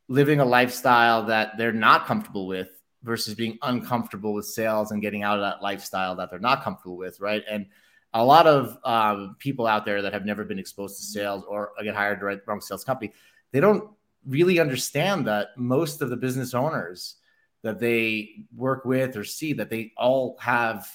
living 0.08 0.40
a 0.40 0.44
lifestyle 0.44 1.24
that 1.26 1.56
they're 1.58 1.72
not 1.72 2.06
comfortable 2.06 2.46
with 2.46 2.70
versus 3.02 3.34
being 3.34 3.58
uncomfortable 3.62 4.32
with 4.32 4.46
sales 4.46 4.90
and 4.90 5.02
getting 5.02 5.22
out 5.22 5.38
of 5.38 5.42
that 5.42 5.62
lifestyle 5.62 6.16
that 6.16 6.30
they're 6.30 6.38
not 6.38 6.64
comfortable 6.64 6.96
with, 6.96 7.20
right? 7.20 7.44
And 7.48 7.66
a 8.14 8.24
lot 8.24 8.46
of 8.46 8.78
um, 8.84 9.36
people 9.38 9.66
out 9.66 9.84
there 9.84 10.02
that 10.02 10.12
have 10.12 10.24
never 10.24 10.44
been 10.44 10.58
exposed 10.58 10.96
to 10.96 11.02
sales 11.02 11.44
or 11.48 11.72
get 11.82 11.94
hired 11.94 12.20
to 12.20 12.26
the 12.26 12.40
wrong 12.46 12.60
sales 12.60 12.84
company, 12.84 13.12
they 13.52 13.60
don't 13.60 13.90
really 14.26 14.58
understand 14.58 15.26
that 15.26 15.48
most 15.56 16.00
of 16.00 16.10
the 16.10 16.16
business 16.16 16.54
owners 16.54 17.16
that 17.62 17.78
they 17.78 18.44
work 18.56 18.84
with 18.84 19.16
or 19.16 19.24
see 19.24 19.52
that 19.52 19.70
they 19.70 19.92
all 19.96 20.36
have 20.40 20.88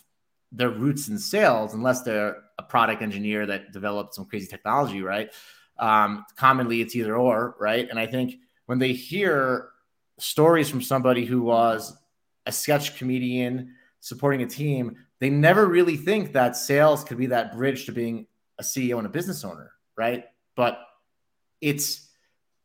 their 0.51 0.69
roots 0.69 1.07
in 1.07 1.17
sales, 1.17 1.73
unless 1.73 2.01
they're 2.01 2.37
a 2.57 2.63
product 2.63 3.01
engineer 3.01 3.45
that 3.45 3.71
developed 3.71 4.13
some 4.13 4.25
crazy 4.25 4.47
technology, 4.47 5.01
right? 5.01 5.31
Um, 5.79 6.25
commonly, 6.35 6.81
it's 6.81 6.95
either 6.95 7.15
or, 7.15 7.55
right? 7.59 7.89
And 7.89 7.99
I 7.99 8.05
think 8.05 8.35
when 8.65 8.79
they 8.79 8.93
hear 8.93 9.69
stories 10.19 10.69
from 10.69 10.81
somebody 10.81 11.25
who 11.25 11.41
was 11.41 11.95
a 12.45 12.51
sketch 12.51 12.97
comedian 12.97 13.75
supporting 13.99 14.41
a 14.41 14.47
team, 14.47 14.97
they 15.19 15.29
never 15.29 15.67
really 15.67 15.97
think 15.97 16.33
that 16.33 16.55
sales 16.55 17.03
could 17.03 17.17
be 17.17 17.27
that 17.27 17.55
bridge 17.55 17.85
to 17.85 17.91
being 17.91 18.27
a 18.59 18.63
CEO 18.63 18.97
and 18.97 19.07
a 19.07 19.09
business 19.09 19.43
owner, 19.43 19.71
right? 19.97 20.25
But 20.55 20.79
it's 21.61 22.09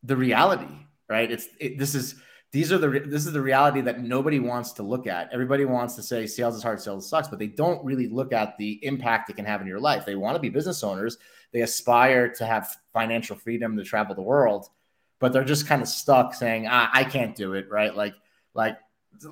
the 0.03 0.15
reality, 0.15 0.73
right? 1.07 1.31
It's 1.31 1.47
it, 1.59 1.77
this 1.77 1.95
is 1.95 2.15
these 2.51 2.71
are 2.71 2.77
the 2.77 2.87
this 2.87 3.25
is 3.25 3.31
the 3.31 3.41
reality 3.41 3.81
that 3.81 4.01
nobody 4.01 4.39
wants 4.39 4.73
to 4.73 4.83
look 4.83 5.07
at. 5.07 5.29
Everybody 5.31 5.65
wants 5.65 5.95
to 5.95 6.03
say 6.03 6.25
sales 6.25 6.55
is 6.55 6.63
hard, 6.63 6.81
sales 6.81 7.09
sucks, 7.09 7.27
but 7.27 7.39
they 7.39 7.47
don't 7.47 7.83
really 7.85 8.07
look 8.07 8.33
at 8.33 8.57
the 8.57 8.83
impact 8.83 9.29
it 9.29 9.35
can 9.35 9.45
have 9.45 9.61
in 9.61 9.67
your 9.67 9.79
life. 9.79 10.05
They 10.05 10.15
want 10.15 10.35
to 10.35 10.41
be 10.41 10.49
business 10.49 10.83
owners. 10.83 11.17
They 11.53 11.61
aspire 11.61 12.29
to 12.33 12.45
have 12.45 12.75
financial 12.91 13.35
freedom 13.35 13.77
to 13.77 13.83
travel 13.83 14.15
the 14.15 14.21
world, 14.21 14.67
but 15.19 15.33
they're 15.33 15.43
just 15.43 15.67
kind 15.67 15.81
of 15.81 15.87
stuck 15.87 16.33
saying, 16.33 16.67
ah, 16.69 16.89
I 16.93 17.03
can't 17.03 17.35
do 17.35 17.53
it, 17.53 17.69
right? 17.69 17.95
Like, 17.95 18.15
like 18.53 18.77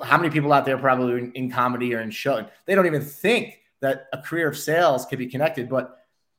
how 0.03 0.17
many 0.17 0.29
people 0.29 0.53
out 0.53 0.65
there 0.65 0.77
probably 0.77 1.19
in, 1.19 1.31
in 1.33 1.51
comedy 1.51 1.95
or 1.95 2.01
in 2.01 2.11
show, 2.11 2.45
they 2.65 2.75
don't 2.75 2.85
even 2.85 3.01
think 3.01 3.59
that 3.79 4.07
a 4.13 4.21
career 4.21 4.47
of 4.47 4.57
sales 4.57 5.05
could 5.05 5.19
be 5.19 5.27
connected, 5.27 5.69
but 5.69 5.97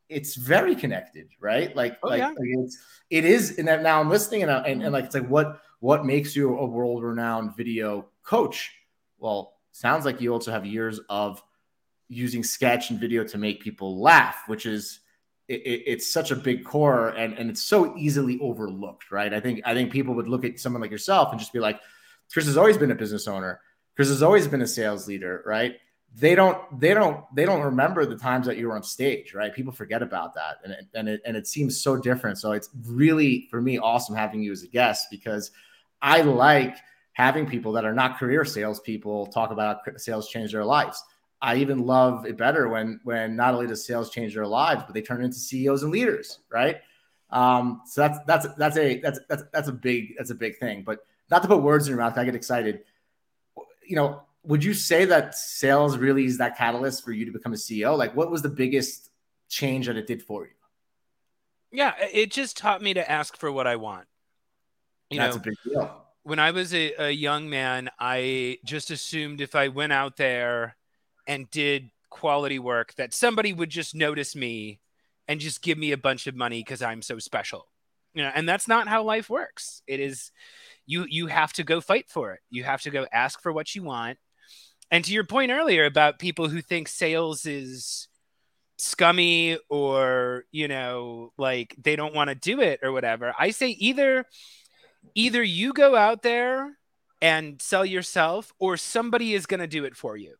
it's 0.08 0.34
very 0.34 0.74
connected, 0.74 1.28
right? 1.40 1.74
Like, 1.74 1.98
oh, 2.02 2.08
like, 2.08 2.18
yeah. 2.18 2.28
like, 2.28 2.36
it's 2.40 2.78
it 3.10 3.24
is. 3.24 3.58
And 3.58 3.66
now 3.66 4.00
I'm 4.00 4.08
listening, 4.08 4.42
and, 4.42 4.50
and 4.50 4.82
and 4.82 4.92
like 4.92 5.04
it's 5.04 5.14
like 5.14 5.28
what 5.28 5.60
what 5.80 6.04
makes 6.04 6.34
you 6.34 6.58
a 6.58 6.66
world 6.66 7.02
renowned 7.02 7.56
video 7.56 8.06
coach? 8.22 8.72
Well, 9.18 9.54
sounds 9.72 10.04
like 10.04 10.20
you 10.20 10.32
also 10.32 10.50
have 10.50 10.66
years 10.66 11.00
of 11.08 11.42
using 12.08 12.42
sketch 12.42 12.90
and 12.90 12.98
video 12.98 13.22
to 13.24 13.38
make 13.38 13.60
people 13.60 14.00
laugh, 14.00 14.44
which 14.46 14.66
is 14.66 15.00
it, 15.48 15.82
it's 15.86 16.12
such 16.12 16.30
a 16.30 16.36
big 16.36 16.64
core 16.64 17.08
and, 17.10 17.34
and 17.38 17.50
it's 17.50 17.62
so 17.62 17.96
easily 17.96 18.38
overlooked, 18.40 19.10
right? 19.10 19.32
I 19.32 19.40
think 19.40 19.60
I 19.64 19.74
think 19.74 19.90
people 19.90 20.14
would 20.14 20.28
look 20.28 20.44
at 20.44 20.60
someone 20.60 20.82
like 20.82 20.90
yourself 20.90 21.30
and 21.30 21.40
just 21.40 21.52
be 21.52 21.60
like, 21.60 21.80
Chris 22.32 22.46
has 22.46 22.56
always 22.56 22.76
been 22.76 22.90
a 22.90 22.94
business 22.94 23.26
owner. 23.26 23.60
Chris 23.96 24.08
has 24.08 24.22
always 24.22 24.46
been 24.46 24.62
a 24.62 24.66
sales 24.66 25.08
leader, 25.08 25.42
right? 25.46 25.76
They 26.14 26.34
don't 26.34 26.58
they 26.80 26.94
don't 26.94 27.24
they 27.34 27.44
don't 27.44 27.62
remember 27.62 28.06
the 28.06 28.16
times 28.16 28.46
that 28.46 28.56
you 28.56 28.68
were 28.68 28.76
on 28.76 28.82
stage, 28.82 29.34
right? 29.34 29.54
People 29.54 29.72
forget 29.72 30.02
about 30.02 30.34
that, 30.34 30.58
and 30.64 30.72
it, 30.72 30.86
and 30.94 31.08
it 31.08 31.20
and 31.24 31.36
it 31.36 31.46
seems 31.46 31.80
so 31.80 31.96
different. 31.96 32.38
So 32.38 32.52
it's 32.52 32.70
really 32.86 33.48
for 33.50 33.60
me 33.60 33.78
awesome 33.78 34.14
having 34.14 34.42
you 34.42 34.52
as 34.52 34.62
a 34.62 34.68
guest 34.68 35.08
because 35.10 35.50
I 36.00 36.22
like 36.22 36.76
having 37.12 37.46
people 37.46 37.72
that 37.72 37.84
are 37.84 37.92
not 37.92 38.18
career 38.18 38.44
salespeople 38.44 39.26
talk 39.26 39.50
about 39.50 39.80
how 39.84 39.96
sales 39.96 40.28
change 40.28 40.52
their 40.52 40.64
lives. 40.64 41.02
I 41.40 41.56
even 41.56 41.86
love 41.86 42.26
it 42.26 42.36
better 42.36 42.68
when 42.68 43.00
when 43.04 43.36
not 43.36 43.54
only 43.54 43.66
does 43.66 43.86
sales 43.86 44.10
change 44.10 44.34
their 44.34 44.46
lives, 44.46 44.82
but 44.84 44.94
they 44.94 45.02
turn 45.02 45.22
into 45.22 45.38
CEOs 45.38 45.82
and 45.82 45.92
leaders, 45.92 46.40
right? 46.50 46.78
Um, 47.30 47.82
so 47.86 48.00
that's 48.00 48.18
that's 48.26 48.54
that's 48.56 48.76
a 48.76 49.00
that's 49.00 49.20
that's 49.28 49.42
that's 49.52 49.68
a 49.68 49.72
big 49.72 50.16
that's 50.16 50.30
a 50.30 50.34
big 50.34 50.58
thing. 50.58 50.82
But 50.82 51.00
not 51.30 51.42
to 51.42 51.48
put 51.48 51.62
words 51.62 51.86
in 51.86 51.90
your 51.90 52.00
mouth, 52.00 52.16
I 52.18 52.24
get 52.24 52.34
excited. 52.34 52.80
You 53.86 53.96
know, 53.96 54.22
would 54.42 54.64
you 54.64 54.74
say 54.74 55.04
that 55.04 55.34
sales 55.34 55.96
really 55.96 56.24
is 56.24 56.38
that 56.38 56.56
catalyst 56.56 57.04
for 57.04 57.12
you 57.12 57.24
to 57.26 57.32
become 57.32 57.52
a 57.52 57.56
CEO? 57.56 57.96
Like, 57.96 58.16
what 58.16 58.30
was 58.30 58.42
the 58.42 58.48
biggest 58.48 59.10
change 59.48 59.86
that 59.86 59.96
it 59.96 60.06
did 60.06 60.22
for 60.22 60.44
you? 60.44 60.52
Yeah, 61.70 61.94
it 62.12 62.30
just 62.30 62.56
taught 62.56 62.82
me 62.82 62.94
to 62.94 63.10
ask 63.10 63.36
for 63.36 63.52
what 63.52 63.66
I 63.66 63.76
want. 63.76 64.06
You 65.10 65.18
that's 65.18 65.36
know, 65.36 65.40
a 65.40 65.44
big 65.44 65.54
deal. 65.64 66.04
When 66.22 66.38
I 66.38 66.50
was 66.50 66.74
a, 66.74 66.94
a 66.98 67.10
young 67.10 67.48
man, 67.50 67.90
I 67.98 68.58
just 68.64 68.90
assumed 68.90 69.40
if 69.40 69.54
I 69.54 69.68
went 69.68 69.92
out 69.92 70.16
there 70.16 70.76
and 71.28 71.48
did 71.50 71.90
quality 72.10 72.58
work 72.58 72.94
that 72.94 73.14
somebody 73.14 73.52
would 73.52 73.70
just 73.70 73.94
notice 73.94 74.34
me 74.34 74.80
and 75.28 75.38
just 75.38 75.62
give 75.62 75.76
me 75.76 75.92
a 75.92 75.98
bunch 75.98 76.26
of 76.26 76.34
money 76.34 76.60
because 76.60 76.82
I'm 76.82 77.02
so 77.02 77.18
special. 77.18 77.68
You 78.14 78.24
know, 78.24 78.32
and 78.34 78.48
that's 78.48 78.66
not 78.66 78.88
how 78.88 79.04
life 79.04 79.28
works. 79.28 79.82
It 79.86 80.00
is 80.00 80.32
you 80.86 81.04
you 81.08 81.26
have 81.26 81.52
to 81.52 81.62
go 81.62 81.80
fight 81.80 82.06
for 82.08 82.32
it. 82.32 82.40
You 82.50 82.64
have 82.64 82.80
to 82.82 82.90
go 82.90 83.06
ask 83.12 83.40
for 83.42 83.52
what 83.52 83.74
you 83.74 83.82
want. 83.82 84.18
And 84.90 85.04
to 85.04 85.12
your 85.12 85.24
point 85.24 85.52
earlier 85.52 85.84
about 85.84 86.18
people 86.18 86.48
who 86.48 86.62
think 86.62 86.88
sales 86.88 87.44
is 87.44 88.08
scummy 88.78 89.58
or, 89.68 90.44
you 90.50 90.66
know, 90.66 91.32
like 91.36 91.76
they 91.78 91.94
don't 91.94 92.14
want 92.14 92.30
to 92.30 92.34
do 92.34 92.62
it 92.62 92.80
or 92.82 92.90
whatever, 92.90 93.34
I 93.38 93.50
say 93.50 93.68
either 93.68 94.24
either 95.14 95.42
you 95.42 95.74
go 95.74 95.94
out 95.94 96.22
there 96.22 96.78
and 97.20 97.60
sell 97.60 97.84
yourself 97.84 98.54
or 98.58 98.78
somebody 98.78 99.34
is 99.34 99.44
going 99.44 99.60
to 99.60 99.66
do 99.66 99.84
it 99.84 99.94
for 99.94 100.16
you 100.16 100.37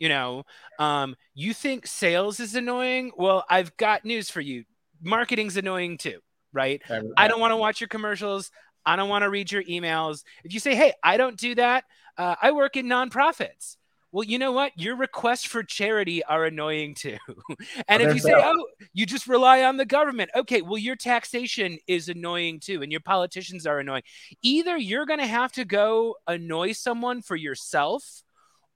you 0.00 0.08
know 0.08 0.42
um, 0.80 1.14
you 1.34 1.54
think 1.54 1.86
sales 1.86 2.40
is 2.40 2.56
annoying? 2.56 3.12
Well 3.16 3.44
i've 3.48 3.76
got 3.76 4.04
news 4.04 4.28
for 4.28 4.40
you. 4.40 4.64
Marketing's 5.00 5.56
annoying 5.56 5.96
too 5.98 6.18
right? 6.52 6.82
I 7.16 7.28
don't 7.28 7.38
want 7.38 7.52
to 7.52 7.56
watch 7.56 7.80
your 7.80 7.86
commercials. 7.86 8.50
I 8.84 8.96
don't 8.96 9.08
want 9.08 9.22
to 9.22 9.30
read 9.30 9.52
your 9.52 9.62
emails. 9.62 10.24
If 10.42 10.52
you 10.52 10.58
say 10.58 10.74
hey 10.74 10.94
i 11.02 11.16
don't 11.16 11.36
do 11.36 11.54
that 11.54 11.84
uh, 12.18 12.34
i 12.42 12.50
work 12.50 12.76
in 12.76 12.86
nonprofits. 12.86 13.76
Well, 14.12 14.24
you 14.24 14.40
know 14.40 14.50
what? 14.50 14.72
Your 14.76 14.96
requests 14.96 15.44
for 15.44 15.62
charity 15.62 16.24
are 16.24 16.44
annoying 16.44 16.94
too. 16.94 17.16
and 17.88 18.02
if 18.02 18.12
you 18.12 18.20
say, 18.20 18.34
oh, 18.34 18.66
you 18.92 19.06
just 19.06 19.28
rely 19.28 19.62
on 19.62 19.76
the 19.76 19.86
government, 19.86 20.30
okay, 20.34 20.62
well, 20.62 20.78
your 20.78 20.96
taxation 20.96 21.78
is 21.86 22.08
annoying 22.08 22.58
too, 22.58 22.82
and 22.82 22.90
your 22.90 23.02
politicians 23.02 23.66
are 23.66 23.78
annoying. 23.78 24.02
Either 24.42 24.76
you're 24.76 25.06
going 25.06 25.20
to 25.20 25.28
have 25.28 25.52
to 25.52 25.64
go 25.64 26.16
annoy 26.26 26.72
someone 26.72 27.22
for 27.22 27.36
yourself, 27.36 28.24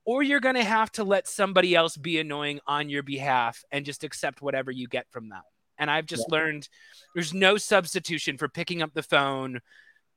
or 0.05 0.21
you're 0.23 0.39
going 0.39 0.55
to 0.55 0.63
have 0.63 0.91
to 0.93 1.03
let 1.03 1.27
somebody 1.27 1.75
else 1.75 1.97
be 1.97 2.19
annoying 2.19 2.59
on 2.67 2.89
your 2.89 3.03
behalf 3.03 3.63
and 3.71 3.85
just 3.85 4.03
accept 4.03 4.41
whatever 4.41 4.71
you 4.71 4.87
get 4.87 5.07
from 5.11 5.29
them. 5.29 5.41
And 5.77 5.91
I've 5.91 6.05
just 6.05 6.25
yeah. 6.29 6.37
learned 6.37 6.69
there's 7.13 7.33
no 7.33 7.57
substitution 7.57 8.37
for 8.37 8.47
picking 8.47 8.81
up 8.81 8.93
the 8.93 9.03
phone, 9.03 9.59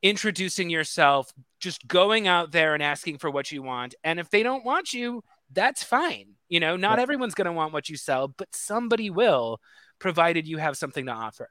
introducing 0.02 0.70
yourself, 0.70 1.32
just 1.58 1.88
going 1.88 2.28
out 2.28 2.52
there 2.52 2.74
and 2.74 2.82
asking 2.82 3.18
for 3.18 3.30
what 3.30 3.50
you 3.50 3.62
want. 3.62 3.94
And 4.04 4.20
if 4.20 4.30
they 4.30 4.42
don't 4.42 4.64
want 4.64 4.92
you, 4.92 5.24
that's 5.52 5.82
fine. 5.82 6.34
You 6.48 6.60
know, 6.60 6.76
not 6.76 6.98
everyone's 6.98 7.34
going 7.34 7.46
to 7.46 7.52
want 7.52 7.72
what 7.72 7.88
you 7.88 7.96
sell, 7.96 8.28
but 8.28 8.54
somebody 8.54 9.10
will, 9.10 9.60
provided 9.98 10.46
you 10.46 10.58
have 10.58 10.76
something 10.76 11.06
to 11.06 11.12
offer. 11.12 11.48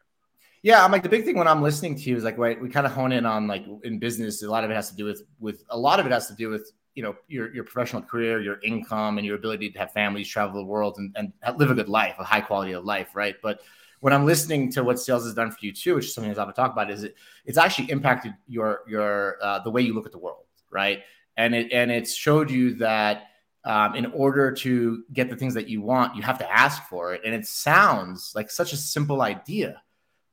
Yeah, 0.63 0.83
I'm 0.83 0.91
like 0.91 1.03
the 1.03 1.09
big 1.09 1.23
thing 1.23 1.37
when 1.37 1.47
I'm 1.47 1.61
listening 1.61 1.95
to 1.95 2.01
you 2.09 2.15
is 2.15 2.23
like 2.23 2.37
right, 2.37 2.59
we 2.59 2.69
kind 2.69 2.85
of 2.85 2.91
hone 2.91 3.11
in 3.11 3.25
on 3.25 3.47
like 3.47 3.65
in 3.83 3.99
business. 3.99 4.41
A 4.43 4.49
lot 4.49 4.63
of 4.63 4.71
it 4.71 4.73
has 4.73 4.89
to 4.89 4.95
do 4.95 5.05
with 5.05 5.23
with 5.39 5.63
a 5.69 5.77
lot 5.77 5.99
of 5.99 6.05
it 6.05 6.11
has 6.11 6.27
to 6.27 6.35
do 6.35 6.49
with 6.49 6.71
you 6.97 7.03
know 7.03 7.15
your 7.27 7.53
your 7.53 7.63
professional 7.63 8.01
career, 8.01 8.41
your 8.41 8.59
income, 8.63 9.19
and 9.19 9.27
your 9.27 9.35
ability 9.35 9.69
to 9.69 9.77
have 9.77 9.93
families, 9.93 10.27
travel 10.27 10.55
the 10.55 10.65
world, 10.65 10.95
and, 10.97 11.15
and 11.15 11.31
live 11.59 11.69
a 11.69 11.75
good 11.75 11.89
life, 11.89 12.15
a 12.17 12.23
high 12.23 12.41
quality 12.41 12.71
of 12.71 12.83
life, 12.83 13.15
right? 13.15 13.35
But 13.43 13.61
when 13.99 14.13
I'm 14.13 14.25
listening 14.25 14.71
to 14.71 14.83
what 14.83 14.99
sales 14.99 15.23
has 15.25 15.35
done 15.35 15.51
for 15.51 15.59
you 15.61 15.71
too, 15.71 15.93
which 15.93 16.05
is 16.05 16.15
something 16.15 16.33
that 16.33 16.47
I've 16.47 16.55
talk 16.55 16.71
about, 16.71 16.89
is 16.89 17.03
it 17.03 17.15
it's 17.45 17.59
actually 17.59 17.91
impacted 17.91 18.33
your 18.47 18.81
your 18.87 19.37
uh, 19.43 19.59
the 19.59 19.69
way 19.69 19.83
you 19.83 19.93
look 19.93 20.07
at 20.07 20.11
the 20.11 20.17
world, 20.17 20.45
right? 20.71 21.03
And 21.37 21.53
it 21.53 21.71
and 21.71 21.91
it's 21.91 22.15
showed 22.15 22.49
you 22.49 22.73
that 22.77 23.27
um, 23.63 23.93
in 23.93 24.07
order 24.07 24.51
to 24.51 25.03
get 25.13 25.29
the 25.29 25.35
things 25.35 25.53
that 25.53 25.69
you 25.69 25.83
want, 25.83 26.15
you 26.15 26.23
have 26.23 26.39
to 26.39 26.51
ask 26.51 26.81
for 26.89 27.13
it. 27.13 27.21
And 27.23 27.35
it 27.35 27.45
sounds 27.45 28.31
like 28.33 28.49
such 28.49 28.73
a 28.73 28.77
simple 28.77 29.21
idea, 29.21 29.83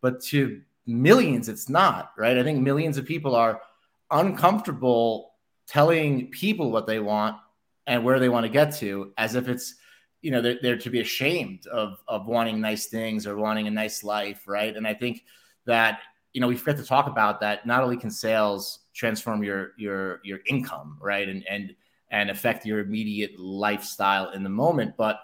but 0.00 0.23
to 0.33 0.62
millions, 0.87 1.50
it's 1.50 1.68
not, 1.68 2.12
right? 2.16 2.38
I 2.38 2.42
think 2.42 2.61
millions 2.61 2.97
of 2.97 3.04
people 3.04 3.35
are 3.37 3.61
uncomfortable 4.11 5.33
telling 5.66 6.28
people 6.30 6.71
what 6.71 6.87
they 6.87 7.00
want 7.00 7.37
and 7.87 8.04
where 8.04 8.18
they 8.18 8.28
want 8.28 8.44
to 8.44 8.50
get 8.50 8.75
to 8.76 9.12
as 9.18 9.35
if 9.35 9.49
it's 9.49 9.75
you 10.23 10.30
know 10.30 10.40
they're, 10.40 10.59
they're 10.62 10.78
to 10.78 10.90
be 10.90 11.00
ashamed 11.00 11.66
of 11.66 12.02
of 12.09 12.26
wanting 12.26 12.61
nice 12.61 12.87
things 12.87 13.26
or 13.26 13.37
wanting 13.37 13.66
a 13.66 13.71
nice 13.71 14.02
life 14.02 14.42
right? 14.47 14.76
And 14.76 14.87
i 14.87 14.94
think 14.94 15.25
that 15.66 16.00
you 16.33 16.40
know 16.40 16.49
we 16.49 16.56
forget 16.56 16.76
to 16.78 16.85
talk 16.85 17.06
about 17.06 17.40
that 17.40 17.66
not 17.66 17.83
only 17.83 17.97
can 17.97 18.11
sales 18.11 18.80
transform 18.94 19.42
your 19.42 19.73
your 19.76 20.21
your 20.25 20.40
income 20.47 20.99
right? 21.00 21.28
And 21.28 21.44
and 21.49 21.75
and 22.11 22.30
affect 22.30 22.64
your 22.64 22.80
immediate 22.80 23.38
lifestyle 23.38 24.30
in 24.30 24.42
the 24.42 24.49
moment 24.49 24.97
but 24.97 25.21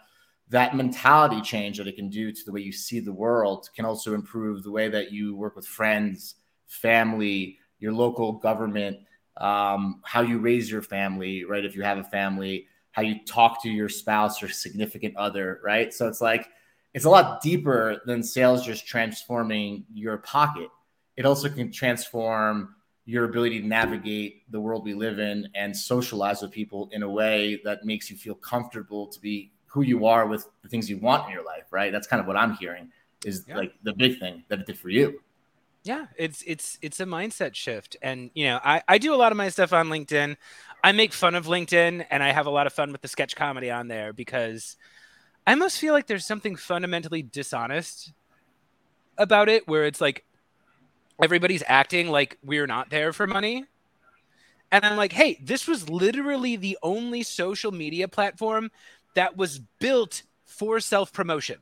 that 0.49 0.75
mentality 0.75 1.41
change 1.41 1.79
that 1.79 1.87
it 1.87 1.95
can 1.95 2.11
do 2.11 2.33
to 2.33 2.45
the 2.45 2.51
way 2.51 2.61
you 2.61 2.73
see 2.73 2.99
the 2.99 3.13
world 3.13 3.69
can 3.77 3.85
also 3.85 4.15
improve 4.15 4.65
the 4.65 4.71
way 4.71 4.89
that 4.89 5.13
you 5.13 5.37
work 5.37 5.55
with 5.57 5.67
friends 5.67 6.37
family 6.67 7.59
your 7.79 7.93
local 7.93 8.33
government 8.33 8.97
um, 9.41 10.01
how 10.05 10.21
you 10.21 10.39
raise 10.39 10.71
your 10.71 10.83
family 10.83 11.45
right 11.45 11.65
if 11.65 11.75
you 11.75 11.83
have 11.83 11.99
a 11.99 12.05
family 12.05 12.67
how 12.93 13.03
you 13.03 13.25
talk 13.25 13.63
to 13.63 13.71
your 13.71 13.89
spouse 13.89 14.43
or 14.43 14.49
significant 14.49 15.17
other, 15.17 15.61
right? 15.63 15.93
So 15.93 16.09
it's 16.09 16.21
like 16.21 16.49
it's 16.95 17.05
a 17.05 17.11
lot 17.11 17.41
deeper 17.41 18.01
than 18.05 18.23
sales 18.23 18.65
just 18.65 18.87
transforming 18.87 19.85
your 19.93 20.19
pocket. 20.19 20.69
It 21.17 21.25
also 21.25 21.49
can 21.49 21.71
transform 21.71 22.75
your 23.05 23.25
ability 23.25 23.61
to 23.61 23.67
navigate 23.67 24.51
the 24.51 24.61
world 24.61 24.85
we 24.85 24.95
live 24.95 25.19
in 25.19 25.49
and 25.55 25.77
socialize 25.77 26.43
with 26.43 26.51
people 26.51 26.89
in 26.93 27.03
a 27.03 27.09
way 27.09 27.61
that 27.65 27.85
makes 27.85 28.11
you 28.11 28.17
feel 28.17 28.35
comfortable 28.35 29.07
to 29.09 29.21
be 29.21 29.53
who 29.67 29.83
you 29.83 30.07
are 30.07 30.27
with 30.27 30.49
the 30.63 30.69
things 30.69 30.91
you 30.91 30.99
want 30.99 31.27
in 31.27 31.33
your 31.33 31.45
life, 31.45 31.65
right? 31.71 31.93
That's 31.93 32.07
kind 32.07 32.21
of 32.21 32.27
what 32.27 32.37
I'm 32.37 32.55
hearing 32.55 32.91
is 33.25 33.45
yeah. 33.47 33.57
like 33.57 33.73
the 33.83 33.93
big 33.93 34.19
thing 34.19 34.45
that 34.49 34.61
it 34.61 34.67
did 34.67 34.79
for 34.79 34.89
you. 34.89 35.21
Yeah, 35.83 36.07
it's 36.17 36.43
it's 36.47 36.79
it's 36.83 37.01
a 37.01 37.07
mindset 37.07 37.55
shift. 37.55 37.97
And 38.03 38.31
you 38.35 38.45
know, 38.47 38.61
I, 38.63 38.83
I 38.87 38.99
do 38.99 39.15
a 39.15 39.17
lot 39.17 39.33
of 39.33 39.39
my 39.39 39.49
stuff 39.49 39.73
on 39.73 39.89
LinkedIn. 39.89 40.37
I 40.85 40.93
make 40.93 41.13
fun 41.13 41.35
of 41.35 41.47
LinkedIn 41.47 42.07
and 42.11 42.23
I 42.23 42.33
have 42.33 42.47
a 42.47 42.51
lot 42.51 42.67
of 42.67 42.73
fun 42.73 42.93
with 42.93 43.01
the 43.03 43.09
sketch 43.09 43.35
comedy 43.37 43.71
on 43.71 43.89
there 43.89 44.13
because 44.13 44.77
I 45.47 45.53
almost 45.53 45.79
feel 45.79 45.95
like 45.95 46.07
there's 46.07 46.27
something 46.27 46.57
fundamentally 46.57 47.23
dishonest 47.23 48.13
about 49.19 49.49
it 49.49 49.69
where 49.69 49.85
it's 49.85 50.01
like 50.01 50.25
everybody's 51.23 51.63
acting 51.67 52.09
like 52.09 52.39
we're 52.45 52.67
not 52.67 52.91
there 52.91 53.13
for 53.13 53.27
money. 53.27 53.67
And 54.73 54.85
I'm 54.85 54.97
like, 54.97 55.13
hey, 55.13 55.39
this 55.43 55.67
was 55.67 55.89
literally 55.91 56.57
the 56.57 56.79
only 56.83 57.23
social 57.23 57.73
media 57.73 58.07
platform 58.09 58.71
that 59.15 59.37
was 59.37 59.59
built 59.81 60.23
for 60.45 60.81
self 60.81 61.13
promotion. 61.13 61.59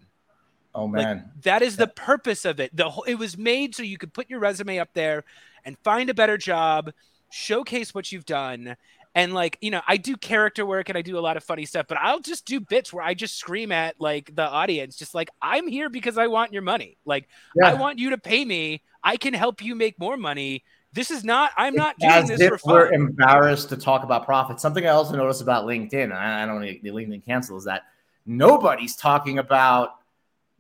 Oh 0.75 0.87
man, 0.87 1.17
like, 1.17 1.43
that 1.43 1.63
is 1.63 1.77
the 1.77 1.89
purpose 1.89 2.45
of 2.45 2.61
it. 2.61 2.75
The 2.77 2.91
whole, 2.91 3.05
it 3.05 3.15
was 3.15 3.37
made 3.37 3.75
so 3.75 3.83
you 3.83 3.99
could 3.99 4.13
put 4.13 4.31
your 4.31 4.39
resume 4.41 4.79
up 4.79 4.91
there 4.95 5.25
and 5.65 5.77
find 5.79 6.11
a 6.11 6.15
better 6.15 6.37
job, 6.37 6.93
showcase 7.31 7.95
what 7.95 8.13
you've 8.13 8.27
done, 8.27 8.77
and 9.15 9.35
like, 9.35 9.59
you 9.61 9.71
know, 9.71 9.81
I 9.89 9.97
do 9.97 10.17
character 10.17 10.65
work 10.65 10.89
and 10.89 10.97
I 10.97 11.03
do 11.03 11.19
a 11.19 11.21
lot 11.21 11.37
of 11.37 11.43
funny 11.43 11.67
stuff, 11.67 11.87
but 11.89 11.99
I'll 11.99 12.21
just 12.21 12.47
do 12.47 12.61
bits 12.61 12.93
where 12.93 13.05
I 13.05 13.15
just 13.15 13.37
scream 13.37 13.73
at 13.73 14.01
like 14.01 14.35
the 14.37 14.47
audience, 14.49 14.97
just 14.97 15.15
like, 15.15 15.31
I'm 15.43 15.67
here 15.67 15.89
because 15.89 16.19
I 16.19 16.29
want 16.29 16.53
your 16.53 16.63
money. 16.63 16.99
Like, 17.05 17.29
yeah. 17.57 17.71
I 17.71 17.75
want 17.75 17.99
you 17.99 18.11
to 18.11 18.19
pay 18.19 18.45
me. 18.45 18.83
I 19.03 19.17
can 19.17 19.35
help 19.35 19.63
you 19.63 19.75
make 19.75 19.99
more 19.99 20.17
money. 20.17 20.63
This 20.93 21.11
is 21.11 21.25
not, 21.25 21.51
I'm 21.57 21.75
not 21.75 21.97
it's 21.99 22.29
doing 22.29 22.39
this 22.39 22.49
for 22.49 22.59
fun. 22.59 22.75
We're 22.75 22.93
embarrassed 22.93 23.71
to 23.71 23.77
talk 23.77 24.05
about 24.05 24.25
profit. 24.25 24.61
Something 24.61 24.87
I 24.87 24.91
also 24.91 25.17
noticed 25.17 25.43
about 25.43 25.67
LinkedIn, 25.67 26.13
I 26.13 26.47
don't 26.47 26.57
want 26.57 26.67
to 26.67 26.93
LinkedIn 26.93 27.25
cancel, 27.25 27.57
is 27.57 27.65
that 27.65 27.83
nobody's 28.25 28.95
talking 28.95 29.39
about 29.39 29.97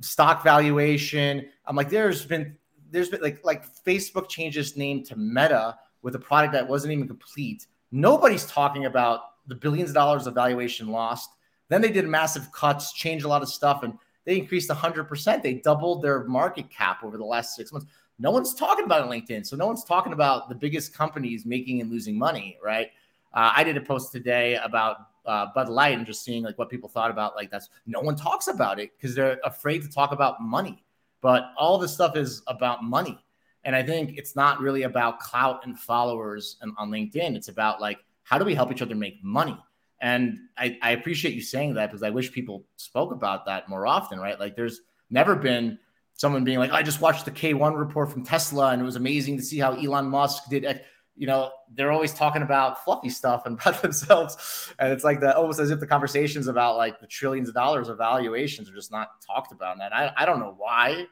stock 0.00 0.43
valuation. 0.45 1.49
I'm 1.67 1.76
like, 1.76 1.90
there's 1.90 2.25
been, 2.25 2.57
there's 2.90 3.09
been 3.09 3.21
like, 3.21 3.45
like 3.45 3.64
Facebook 3.85 4.28
changed 4.28 4.57
its 4.57 4.76
name 4.76 5.05
to 5.05 5.17
Meta 5.17 5.76
with 6.02 6.14
a 6.14 6.19
product 6.19 6.52
that 6.52 6.67
wasn't 6.67 6.93
even 6.93 7.09
complete 7.09 7.67
Nobody's 7.90 8.45
talking 8.47 8.85
about 8.85 9.21
the 9.47 9.55
billions 9.55 9.90
of 9.90 9.95
dollars 9.95 10.26
of 10.26 10.35
valuation 10.35 10.88
lost. 10.88 11.31
Then 11.69 11.81
they 11.81 11.90
did 11.90 12.07
massive 12.07 12.50
cuts, 12.52 12.93
changed 12.93 13.25
a 13.25 13.28
lot 13.28 13.43
of 13.43 13.49
stuff, 13.49 13.83
and 13.83 13.95
they 14.25 14.37
increased 14.37 14.69
100%. 14.69 15.43
They 15.43 15.55
doubled 15.55 16.02
their 16.02 16.25
market 16.25 16.69
cap 16.71 17.02
over 17.02 17.17
the 17.17 17.25
last 17.25 17.57
six 17.57 17.73
months. 17.73 17.87
No 18.19 18.31
one's 18.31 18.55
talking 18.55 18.85
about 18.85 19.09
LinkedIn. 19.09 19.47
So 19.47 19.57
no 19.57 19.67
one's 19.67 19.85
talking 19.85 20.12
about 20.12 20.49
the 20.49 20.55
biggest 20.55 20.93
companies 20.93 21.47
making 21.47 21.81
and 21.81 21.90
losing 21.90 22.19
money, 22.19 22.59
right? 22.62 22.88
Uh, 23.33 23.52
I 23.55 23.64
did 23.64 23.76
a 23.76 23.81
post 23.81 24.12
today 24.12 24.57
about 24.57 25.18
uh, 25.29 25.47
Bud 25.55 25.69
Light 25.69 25.97
and 25.97 26.07
just 26.07 26.25
seeing 26.25 26.43
like 26.43 26.59
what 26.59 26.71
people 26.71 26.89
thought 26.89 27.11
about 27.11 27.37
like 27.37 27.51
that's 27.51 27.69
no 27.87 28.01
one 28.01 28.17
talks 28.17 28.49
about 28.49 28.81
it 28.81 28.91
because 28.97 29.15
they're 29.15 29.39
afraid 29.45 29.83
to 29.83 29.89
talk 29.89 30.13
about 30.13 30.41
money. 30.41 30.83
But 31.21 31.53
all 31.57 31.79
this 31.79 31.93
stuff 31.93 32.17
is 32.17 32.43
about 32.47 32.83
money. 32.83 33.19
And 33.65 33.77
I 33.77 33.83
think 33.83 34.17
it's 34.17 34.35
not 34.35 34.61
really 34.61 34.85
about 34.85 35.21
clout 35.21 35.67
and 35.67 35.79
followers 35.79 36.57
and, 36.63 36.73
on 36.79 36.91
LinkedIn. 36.91 37.37
It's 37.37 37.49
about 37.49 37.81
like, 37.81 37.99
how 38.23 38.39
do 38.39 38.45
we 38.45 38.55
help 38.55 38.73
each 38.73 38.83
other 38.83 38.95
make 38.95 39.23
money? 39.23 39.59
And 40.01 40.39
I, 40.57 40.79
I 40.81 40.93
appreciate 40.93 41.35
you 41.35 41.41
saying 41.41 41.75
that 41.75 41.87
because 41.87 42.03
I 42.05 42.11
wish 42.11 42.33
people 42.33 42.65
spoke 42.77 43.13
about 43.13 43.47
that 43.47 43.69
more 43.69 43.87
often, 43.87 44.21
right? 44.21 44.39
Like, 44.39 44.55
there's 44.55 44.81
never 45.11 45.35
been 45.35 45.79
someone 46.15 46.45
being 46.45 46.59
like, 46.59 46.73
I 46.73 46.83
just 46.83 47.01
watched 47.01 47.25
the 47.25 47.31
K1 47.31 47.77
report 47.77 48.13
from 48.13 48.25
Tesla 48.25 48.71
and 48.71 48.81
it 48.81 48.85
was 48.85 48.97
amazing 48.97 49.37
to 49.39 49.43
see 49.43 49.59
how 49.59 49.73
Elon 49.73 50.07
Musk 50.07 50.45
did. 50.51 50.83
You 51.19 51.27
know, 51.27 51.51
they're 51.75 51.93
always 51.93 52.15
talking 52.15 52.43
about 52.43 52.85
fluffy 52.85 53.11
stuff 53.11 53.45
and 53.45 53.59
about 53.61 53.83
themselves. 53.83 54.73
And 54.79 54.93
it's 54.93 55.05
like 55.05 55.21
the 55.21 55.37
almost 55.37 55.61
as 55.61 55.71
if 55.71 55.81
the 55.81 55.87
conversations 55.87 56.47
about 56.47 56.77
like 56.77 57.01
the 57.01 57.07
trillions 57.07 57.49
of 57.49 57.55
dollars 57.55 57.89
of 57.89 57.99
valuations 57.99 58.71
are 58.71 58.75
just 58.75 58.91
not 58.93 59.21
talked 59.21 59.53
about. 59.53 59.75
And 59.75 59.93
I, 59.93 60.13
I 60.17 60.25
don't 60.25 60.41
know 60.41 60.55
why. 60.57 61.07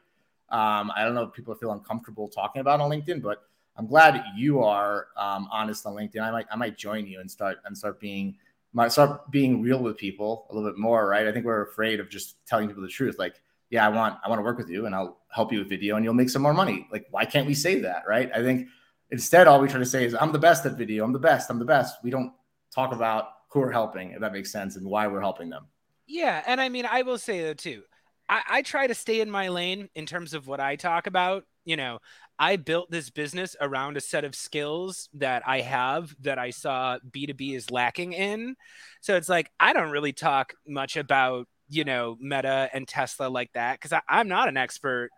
Um, 0.49 0.91
I 0.95 1.03
don't 1.03 1.13
know 1.13 1.23
if 1.23 1.33
people 1.33 1.53
feel 1.55 1.71
uncomfortable 1.71 2.29
talking 2.29 2.61
about 2.61 2.79
on 2.79 2.89
LinkedIn, 2.89 3.21
but 3.21 3.43
I'm 3.75 3.85
glad 3.85 4.23
you 4.35 4.63
are 4.63 5.07
um, 5.17 5.47
honest 5.51 5.85
on 5.85 5.93
LinkedIn. 5.93 6.21
I 6.21 6.31
might 6.31 6.47
I 6.51 6.55
might 6.55 6.77
join 6.77 7.05
you 7.05 7.19
and 7.19 7.29
start 7.29 7.57
and 7.65 7.77
start 7.77 7.99
being 7.99 8.37
might 8.73 8.91
start 8.91 9.29
being 9.31 9.61
real 9.61 9.81
with 9.81 9.97
people 9.97 10.47
a 10.49 10.55
little 10.55 10.69
bit 10.69 10.77
more, 10.77 11.07
right? 11.07 11.27
I 11.27 11.31
think 11.31 11.45
we're 11.45 11.63
afraid 11.63 11.99
of 11.99 12.09
just 12.09 12.45
telling 12.45 12.67
people 12.67 12.81
the 12.81 12.89
truth. 12.89 13.17
Like, 13.19 13.35
yeah, 13.69 13.85
I 13.85 13.89
want 13.89 14.17
I 14.23 14.29
want 14.29 14.39
to 14.39 14.43
work 14.43 14.57
with 14.57 14.69
you 14.69 14.85
and 14.85 14.95
I'll 14.95 15.17
help 15.29 15.51
you 15.51 15.59
with 15.59 15.69
video 15.69 15.95
and 15.95 16.03
you'll 16.03 16.13
make 16.13 16.29
some 16.29 16.41
more 16.41 16.53
money. 16.53 16.87
Like, 16.91 17.05
why 17.11 17.25
can't 17.25 17.45
we 17.45 17.53
say 17.53 17.81
that, 17.81 18.03
right? 18.07 18.31
I 18.33 18.41
think 18.41 18.67
instead 19.11 19.47
all 19.47 19.59
we 19.59 19.67
try 19.67 19.79
to 19.79 19.85
say 19.85 20.05
is 20.05 20.15
I'm 20.15 20.31
the 20.31 20.39
best 20.39 20.65
at 20.65 20.73
video. 20.73 21.03
I'm 21.03 21.13
the 21.13 21.19
best. 21.19 21.49
I'm 21.49 21.59
the 21.59 21.65
best. 21.65 21.97
We 22.03 22.09
don't 22.09 22.33
talk 22.73 22.93
about 22.93 23.29
who 23.49 23.59
we're 23.59 23.71
helping, 23.71 24.11
if 24.11 24.19
that 24.19 24.33
makes 24.33 24.51
sense, 24.51 24.75
and 24.75 24.85
why 24.85 25.07
we're 25.07 25.21
helping 25.21 25.49
them. 25.49 25.67
Yeah, 26.07 26.43
and 26.45 26.59
I 26.61 26.69
mean, 26.69 26.85
I 26.85 27.01
will 27.01 27.17
say 27.17 27.41
though 27.41 27.53
too. 27.53 27.83
I, 28.29 28.41
I 28.49 28.61
try 28.61 28.87
to 28.87 28.93
stay 28.93 29.21
in 29.21 29.31
my 29.31 29.49
lane 29.49 29.89
in 29.95 30.05
terms 30.05 30.33
of 30.33 30.47
what 30.47 30.59
I 30.59 30.75
talk 30.75 31.07
about. 31.07 31.45
you 31.65 31.75
know, 31.75 31.99
I 32.39 32.55
built 32.55 32.89
this 32.91 33.09
business 33.09 33.55
around 33.59 33.97
a 33.97 34.01
set 34.01 34.23
of 34.23 34.35
skills 34.35 35.09
that 35.15 35.43
I 35.45 35.61
have 35.61 36.15
that 36.21 36.37
I 36.37 36.51
saw 36.51 36.97
B2B 37.09 37.55
is 37.55 37.71
lacking 37.71 38.13
in. 38.13 38.55
So 39.01 39.15
it's 39.15 39.29
like, 39.29 39.51
I 39.59 39.73
don't 39.73 39.91
really 39.91 40.13
talk 40.13 40.53
much 40.67 40.97
about, 40.97 41.47
you 41.69 41.83
know, 41.83 42.15
Meta 42.19 42.69
and 42.73 42.87
Tesla 42.87 43.27
like 43.27 43.51
that 43.53 43.79
because 43.81 43.99
I'm 44.07 44.27
not 44.27 44.47
an 44.47 44.55
expert 44.57 45.09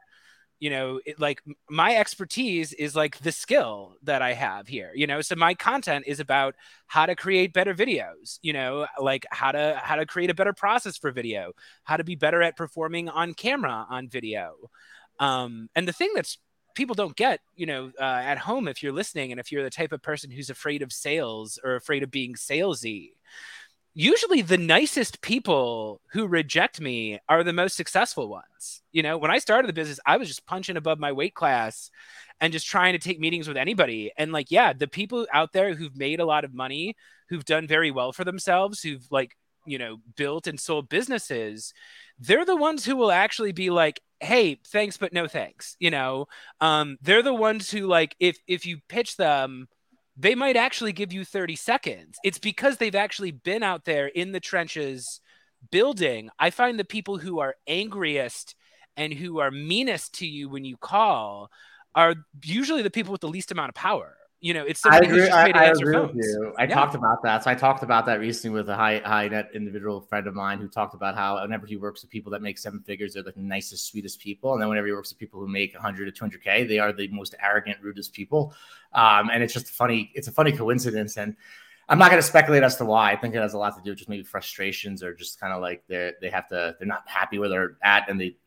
you 0.60 0.70
know 0.70 1.00
it, 1.06 1.20
like 1.20 1.42
my 1.70 1.96
expertise 1.96 2.74
is 2.74 2.96
like 2.96 3.18
the 3.20 3.32
skill 3.32 3.96
that 4.04 4.22
i 4.22 4.34
have 4.34 4.68
here 4.68 4.92
you 4.94 5.08
know? 5.08 5.22
So 5.22 5.36
my 5.36 5.54
content 5.54 6.06
is 6.08 6.20
about 6.20 6.56
how 6.88 7.06
to 7.06 7.16
create 7.16 7.54
better 7.54 7.74
videos 7.74 8.40
you 8.42 8.54
know? 8.54 8.88
Like 9.00 9.26
how 9.32 9.52
to 9.52 9.80
how 9.84 9.96
to 9.96 10.06
create 10.06 10.30
a 10.30 10.34
better 10.34 10.54
process 10.54 10.98
for 10.98 11.12
video 11.12 11.54
how 11.84 11.98
to 11.98 12.04
be 12.04 12.16
better 12.16 12.42
at 12.42 12.58
performing 12.58 13.10
on 13.10 13.34
camera 13.34 13.86
on 13.90 14.10
video. 14.10 14.56
Um, 15.20 15.70
and 15.76 15.88
the 15.88 15.94
thing 15.94 16.12
that's 16.16 16.38
people 16.76 16.96
don't 16.96 17.16
get 17.16 17.42
you 17.56 17.66
know 17.66 17.92
uh, 18.00 18.22
at 18.24 18.38
home 18.38 18.68
if 18.68 18.82
you're 18.82 18.94
listening 18.94 19.32
and 19.32 19.40
if 19.40 19.52
you're 19.52 19.64
the 19.64 19.70
type 19.70 19.92
of 19.92 20.02
person 20.02 20.32
who's 20.32 20.50
afraid 20.50 20.82
of 20.82 20.94
sales 20.94 21.60
or 21.64 21.76
afraid 21.76 22.04
of 22.04 22.12
being 22.12 22.36
salesy 22.36 23.12
usually 23.94 24.42
the 24.42 24.58
nicest 24.58 25.22
people 25.22 26.02
who 26.12 26.28
reject 26.28 26.80
me 26.80 27.20
are 27.28 27.44
the 27.44 27.54
most 27.54 27.76
successful 27.76 28.30
ones. 28.30 28.82
You 28.92 29.04
know, 29.04 29.18
when 29.18 29.32
I 29.32 29.40
started 29.40 29.68
the 29.68 29.74
business, 29.74 30.00
I 30.06 30.18
was 30.18 30.28
just 30.28 30.46
punching 30.46 30.78
above 30.78 31.00
my 31.00 31.12
weight 31.12 31.36
class 31.36 31.90
and 32.42 32.54
just 32.54 32.68
trying 32.68 32.94
to 32.94 33.00
take 33.00 33.20
meetings 33.20 33.48
with 33.48 33.58
anybody. 33.58 34.12
And 34.18 34.32
like, 34.32 34.52
yeah, 34.52 34.74
the 34.74 34.88
people 34.88 35.28
out 35.34 35.54
there 35.54 35.74
who've 35.74 35.96
made 35.98 36.20
a 36.20 36.26
lot 36.26 36.46
of 36.46 36.54
money, 36.54 36.96
who've 37.30 37.46
done 37.46 37.68
very 37.68 37.92
well 37.92 38.12
for 38.12 38.24
themselves, 38.24 38.82
who've 38.82 39.06
like, 39.12 39.36
you 39.66 39.78
know, 39.78 39.98
built 40.16 40.48
and 40.48 40.60
sold 40.60 40.90
businesses, 40.90 41.74
they're 42.18 42.46
the 42.46 42.56
ones 42.56 42.86
who 42.86 42.96
will 42.96 43.12
actually 43.12 43.52
be 43.52 43.70
like, 43.70 44.02
hey, 44.20 44.60
thanks, 44.68 44.98
but 44.98 45.14
no 45.14 45.28
thanks. 45.28 45.76
You 45.80 45.92
know, 45.92 46.28
um, 46.62 46.98
they're 47.02 47.24
the 47.24 47.34
ones 47.34 47.70
who 47.70 47.88
like, 47.88 48.16
if 48.20 48.38
if 48.48 48.66
you 48.66 48.80
pitch 48.88 49.18
them, 49.18 49.68
they 50.20 50.36
might 50.36 50.58
actually 50.58 50.92
give 50.92 51.14
you 51.14 51.24
30 51.24 51.56
seconds. 51.56 52.18
It's 52.26 52.40
because 52.40 52.78
they've 52.78 52.94
actually 52.94 53.32
been 53.32 53.64
out 53.64 53.86
there 53.86 54.08
in 54.08 54.34
the 54.34 54.42
trenches 54.42 55.22
building. 55.72 56.30
I 56.38 56.50
find 56.50 56.78
the 56.78 56.84
people 56.84 57.18
who 57.18 57.40
are 57.40 57.56
angriest 57.68 58.54
and 58.98 59.14
who 59.14 59.40
are 59.40 59.50
meanest 59.50 60.16
to 60.16 60.28
you 60.28 60.50
when 60.50 60.66
you 60.66 60.76
call 60.76 61.50
are 61.96 62.16
usually 62.44 62.82
the 62.82 62.90
people 62.90 63.14
with 63.14 63.22
the 63.22 63.30
least 63.30 63.52
amount 63.52 63.70
of 63.70 63.76
power 63.76 64.18
you 64.42 64.54
know, 64.54 64.64
it's 64.64 64.80
somebody 64.80 65.08
I 65.08 65.10
agree, 65.10 65.30
I, 65.30 65.50
I 65.50 65.66
agree 65.66 66.00
with 66.00 66.16
you. 66.16 66.54
I 66.58 66.64
yeah. 66.64 66.74
talked 66.74 66.96
about 66.96 67.22
that. 67.24 67.44
So 67.44 67.52
I 67.52 67.56
talked 67.56 67.84
about 67.84 68.06
that 68.06 68.22
recently 68.22 68.58
with 68.58 68.70
a 68.70 68.76
high 68.76 69.00
high 69.00 69.28
net 69.28 69.50
individual 69.54 70.00
friend 70.00 70.28
of 70.28 70.34
mine 70.34 70.60
who 70.60 70.70
talked 70.70 70.94
about 70.94 71.16
how 71.16 71.42
whenever 71.42 71.68
he 71.68 71.76
works 71.76 72.02
with 72.02 72.10
people 72.10 72.32
that 72.32 72.42
make 72.42 72.58
seven 72.58 72.80
figures, 72.80 73.14
they're 73.14 73.24
the 73.24 73.34
nicest, 73.36 73.88
sweetest 73.88 74.22
people, 74.22 74.54
and 74.54 74.62
then 74.62 74.70
whenever 74.70 74.88
he 74.88 74.94
works 74.94 75.10
with 75.10 75.20
people 75.20 75.42
who 75.42 75.48
make 75.48 75.74
100 75.74 76.14
to 76.14 76.24
200k, 76.24 76.68
they 76.68 76.80
are 76.80 76.94
the 76.94 77.10
most 77.10 77.36
arrogant, 77.44 77.78
rudest 77.82 78.14
people. 78.14 78.54
Um, 78.94 79.30
and 79.30 79.44
it's 79.44 79.54
just 79.54 79.68
funny. 79.68 80.12
It's 80.16 80.30
a 80.30 80.32
funny 80.32 80.54
coincidence, 80.54 81.18
and 81.18 81.36
I'm 81.90 82.00
not 82.00 82.10
going 82.10 82.22
to 82.22 82.28
speculate 82.28 82.64
as 82.64 82.78
to 82.78 82.86
why. 82.86 83.12
I 83.12 83.18
think 83.18 83.36
it 83.36 83.42
has 83.42 83.54
a 83.54 83.58
lot 83.58 83.76
to 83.76 83.84
do 83.84 83.90
with 83.90 83.98
just 83.98 84.10
maybe 84.10 84.24
frustrations 84.24 85.04
or 85.04 85.14
just 85.14 85.38
kind 85.40 85.52
of 85.52 85.62
like 85.62 85.84
they 85.88 86.14
they 86.22 86.30
have 86.30 86.48
to 86.50 86.78
they're 86.80 86.88
not 86.88 87.04
happy 87.08 87.40
where 87.40 87.50
they're 87.50 87.78
at, 87.84 88.10
and 88.10 88.22
they 88.22 88.38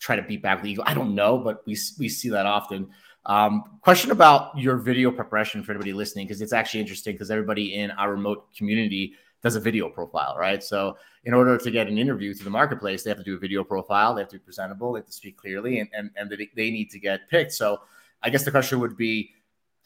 try 0.00 0.16
to 0.16 0.22
beat 0.22 0.42
back 0.42 0.62
the 0.62 0.70
ego. 0.70 0.82
I 0.84 0.94
don't 0.94 1.14
know, 1.14 1.38
but 1.38 1.64
we 1.64 1.76
we 1.98 2.08
see 2.08 2.30
that 2.30 2.46
often. 2.46 2.90
Um, 3.28 3.78
question 3.82 4.10
about 4.10 4.58
your 4.58 4.76
video 4.78 5.10
preparation 5.10 5.62
for 5.62 5.72
anybody 5.72 5.92
listening, 5.92 6.26
because 6.26 6.40
it's 6.40 6.54
actually 6.54 6.80
interesting 6.80 7.14
because 7.14 7.30
everybody 7.30 7.74
in 7.74 7.90
our 7.92 8.10
remote 8.10 8.52
community 8.56 9.14
does 9.42 9.54
a 9.54 9.60
video 9.60 9.88
profile, 9.88 10.34
right? 10.36 10.64
So 10.64 10.96
in 11.24 11.34
order 11.34 11.56
to 11.58 11.70
get 11.70 11.86
an 11.86 11.98
interview 11.98 12.34
to 12.34 12.42
the 12.42 12.50
marketplace, 12.50 13.02
they 13.02 13.10
have 13.10 13.18
to 13.18 13.24
do 13.24 13.36
a 13.36 13.38
video 13.38 13.62
profile. 13.62 14.14
They 14.14 14.22
have 14.22 14.30
to 14.30 14.38
be 14.38 14.44
presentable. 14.44 14.94
They 14.94 15.00
have 15.00 15.06
to 15.06 15.12
speak 15.12 15.36
clearly, 15.36 15.78
and 15.78 15.88
and, 15.92 16.10
and 16.16 16.30
they, 16.30 16.48
they 16.56 16.70
need 16.70 16.90
to 16.90 16.98
get 16.98 17.28
picked. 17.28 17.52
So 17.52 17.82
I 18.22 18.30
guess 18.30 18.44
the 18.44 18.50
question 18.50 18.80
would 18.80 18.96
be, 18.96 19.34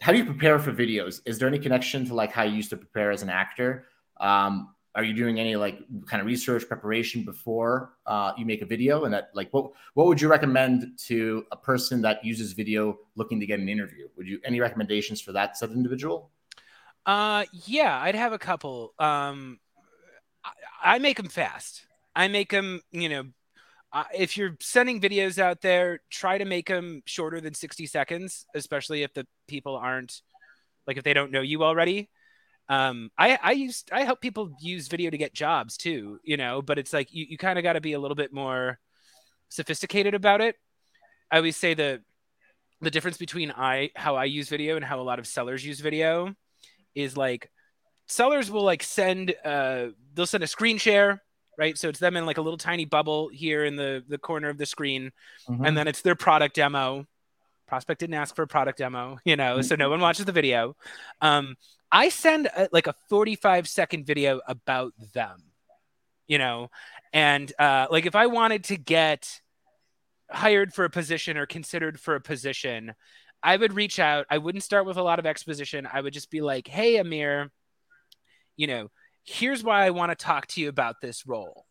how 0.01 0.13
do 0.13 0.19
you 0.19 0.25
prepare 0.25 0.59
for 0.59 0.73
videos? 0.73 1.21
Is 1.27 1.39
there 1.39 1.49
any 1.49 1.59
connection 1.59 2.07
to 2.07 2.15
like 2.15 2.33
how 2.33 2.45
you 2.45 2.55
used 2.55 2.71
to 2.71 2.77
prepare 2.77 3.11
as 3.11 3.23
an 3.23 3.29
actor? 3.29 3.87
Um, 4.21 4.75
are 4.95 5.05
you 5.05 5.15
doing 5.15 5.41
any 5.41 5.57
like 5.57 5.79
kind 6.07 6.21
of 6.21 6.27
research 6.27 6.69
preparation 6.69 7.25
before 7.25 7.95
uh, 8.07 8.33
you 8.37 8.45
make 8.45 8.61
a 8.63 8.67
video? 8.67 9.05
And 9.05 9.15
that 9.15 9.31
like 9.35 9.49
what 9.53 9.71
what 9.95 10.07
would 10.07 10.21
you 10.21 10.29
recommend 10.29 10.99
to 11.07 11.45
a 11.51 11.57
person 11.57 12.03
that 12.03 12.25
uses 12.25 12.53
video 12.53 12.99
looking 13.17 13.41
to 13.41 13.47
get 13.47 13.59
an 13.59 13.69
interview? 13.69 14.09
Would 14.17 14.27
you 14.27 14.41
any 14.45 14.61
recommendations 14.61 15.21
for 15.21 15.33
that 15.33 15.57
set 15.57 15.71
individual? 15.71 16.31
Uh 17.05 17.45
yeah 17.67 18.01
i'd 18.03 18.15
have 18.15 18.33
a 18.33 18.39
couple. 18.39 18.93
Um 18.99 19.59
I, 20.45 20.97
I 20.97 20.99
make 20.99 21.17
them 21.17 21.29
fast. 21.29 21.87
I 22.15 22.29
make 22.29 22.51
them 22.51 22.83
you 22.91 23.09
know 23.09 23.25
uh, 23.95 24.05
if 24.15 24.37
you're 24.37 24.57
sending 24.61 25.01
videos 25.01 25.39
out 25.39 25.61
there 25.63 26.01
try 26.11 26.39
to 26.39 26.45
make 26.45 26.69
them 26.69 27.03
shorter 27.07 27.41
than 27.41 27.55
60 27.55 27.87
seconds 27.87 28.47
especially 28.55 29.03
if 29.03 29.13
the 29.13 29.27
people 29.49 29.77
aren't 29.77 30.23
like 30.87 30.97
if 30.97 31.05
they 31.05 31.13
don't 31.13 31.31
know 31.31 31.43
you 31.43 31.63
already 31.63 32.09
um, 32.69 33.11
I, 33.19 33.39
I 33.43 33.53
used 33.53 33.91
I 33.93 34.05
help 34.05 34.21
people 34.21 34.55
use 34.61 34.89
video 34.89 35.11
to 35.11 35.19
get 35.19 35.35
jobs 35.35 35.77
too, 35.77 36.21
you 36.23 36.37
know, 36.37 36.63
but 36.63 36.79
it's 36.79 36.93
like 36.93 37.13
you, 37.13 37.27
you 37.29 37.39
kind 37.39 37.59
of 37.59 37.63
got 37.63 37.75
to 37.75 37.81
be 37.81 37.93
a 37.93 37.99
little 37.99 38.15
bit 38.15 38.33
more 38.33 38.79
sophisticated 39.49 40.15
about 40.15 40.41
it. 40.41 40.57
I 41.31 41.37
always 41.37 41.57
say 41.57 41.75
the 41.75 42.03
the 42.81 42.91
difference 42.91 43.17
between 43.17 43.51
I 43.51 43.91
how 43.95 44.17
I 44.17 44.25
use 44.25 44.49
video 44.49 44.77
and 44.77 44.85
how 44.85 45.01
a 45.01 45.03
lot 45.03 45.19
of 45.19 45.27
sellers 45.27 45.65
use 45.65 45.81
video 45.81 46.35
is 46.95 47.17
like 47.17 47.51
sellers 48.07 48.51
will 48.51 48.65
like 48.65 48.83
send 48.83 49.35
uh 49.45 49.87
they'll 50.15 50.27
send 50.27 50.45
a 50.45 50.49
screen 50.49 50.79
share 50.79 51.23
right 51.57 51.79
so 51.79 51.89
it's 51.89 52.01
them 52.01 52.17
in 52.17 52.27
like 52.27 52.39
a 52.39 52.43
little 52.43 52.59
tiny 52.59 52.85
bubble 52.85 53.29
here 53.29 53.65
in 53.65 53.77
the 53.77 54.05
the 54.09 54.19
corner 54.19 54.49
of 54.49 54.59
the 54.59 54.67
screen 54.67 55.13
mm-hmm. 55.49 55.65
and 55.65 55.77
then 55.77 55.87
it's 55.87 56.03
their 56.03 56.17
product 56.17 56.57
demo 56.57 57.07
prospect 57.67 58.01
didn't 58.01 58.15
ask 58.15 58.35
for 58.35 58.43
a 58.43 58.47
product 58.47 58.79
demo 58.79 59.19
you 59.25 59.37
know 59.37 59.63
so 59.63 59.77
no 59.77 59.89
one 59.89 60.01
watches 60.01 60.25
the 60.25 60.33
video 60.33 60.77
um 61.21 61.57
I 61.93 62.09
send 62.09 62.47
a, 62.47 62.69
like 62.73 62.87
a 62.87 62.95
45 63.11 63.69
second 63.69 64.07
video 64.07 64.41
about 64.49 64.95
them, 65.13 65.39
you 66.27 66.39
know, 66.39 66.71
and 67.13 67.53
uh, 67.59 67.87
like 67.91 68.07
if 68.07 68.17
I 68.17 68.27
wanted 68.27 68.65
to 68.65 68.77
get 68.79 69.41
hired 70.31 70.73
for 70.73 70.87
a 70.87 70.91
position 70.91 71.37
or 71.37 71.45
considered 71.45 72.01
for 72.01 72.15
a 72.15 72.21
position, 72.21 72.95
I 73.43 73.57
would 73.57 73.75
reach 73.75 73.99
out. 73.99 74.27
I 74.31 74.39
wouldn't 74.39 74.65
start 74.65 74.87
with 74.87 74.97
a 74.97 75.03
lot 75.03 75.19
of 75.19 75.27
exposition. 75.27 75.87
I 75.93 76.01
would 76.01 76.15
just 76.15 76.31
be 76.31 76.41
like, 76.41 76.67
hey, 76.67 76.97
Amir, 76.97 77.51
you 78.57 78.67
know, 78.67 78.91
here's 79.25 79.63
why 79.63 79.85
I 79.85 79.91
want 79.91 80.11
to 80.11 80.17
talk 80.17 80.47
to 80.49 80.61
you 80.61 80.71
about 80.71 81.01
this 81.03 81.27
role. 81.27 81.67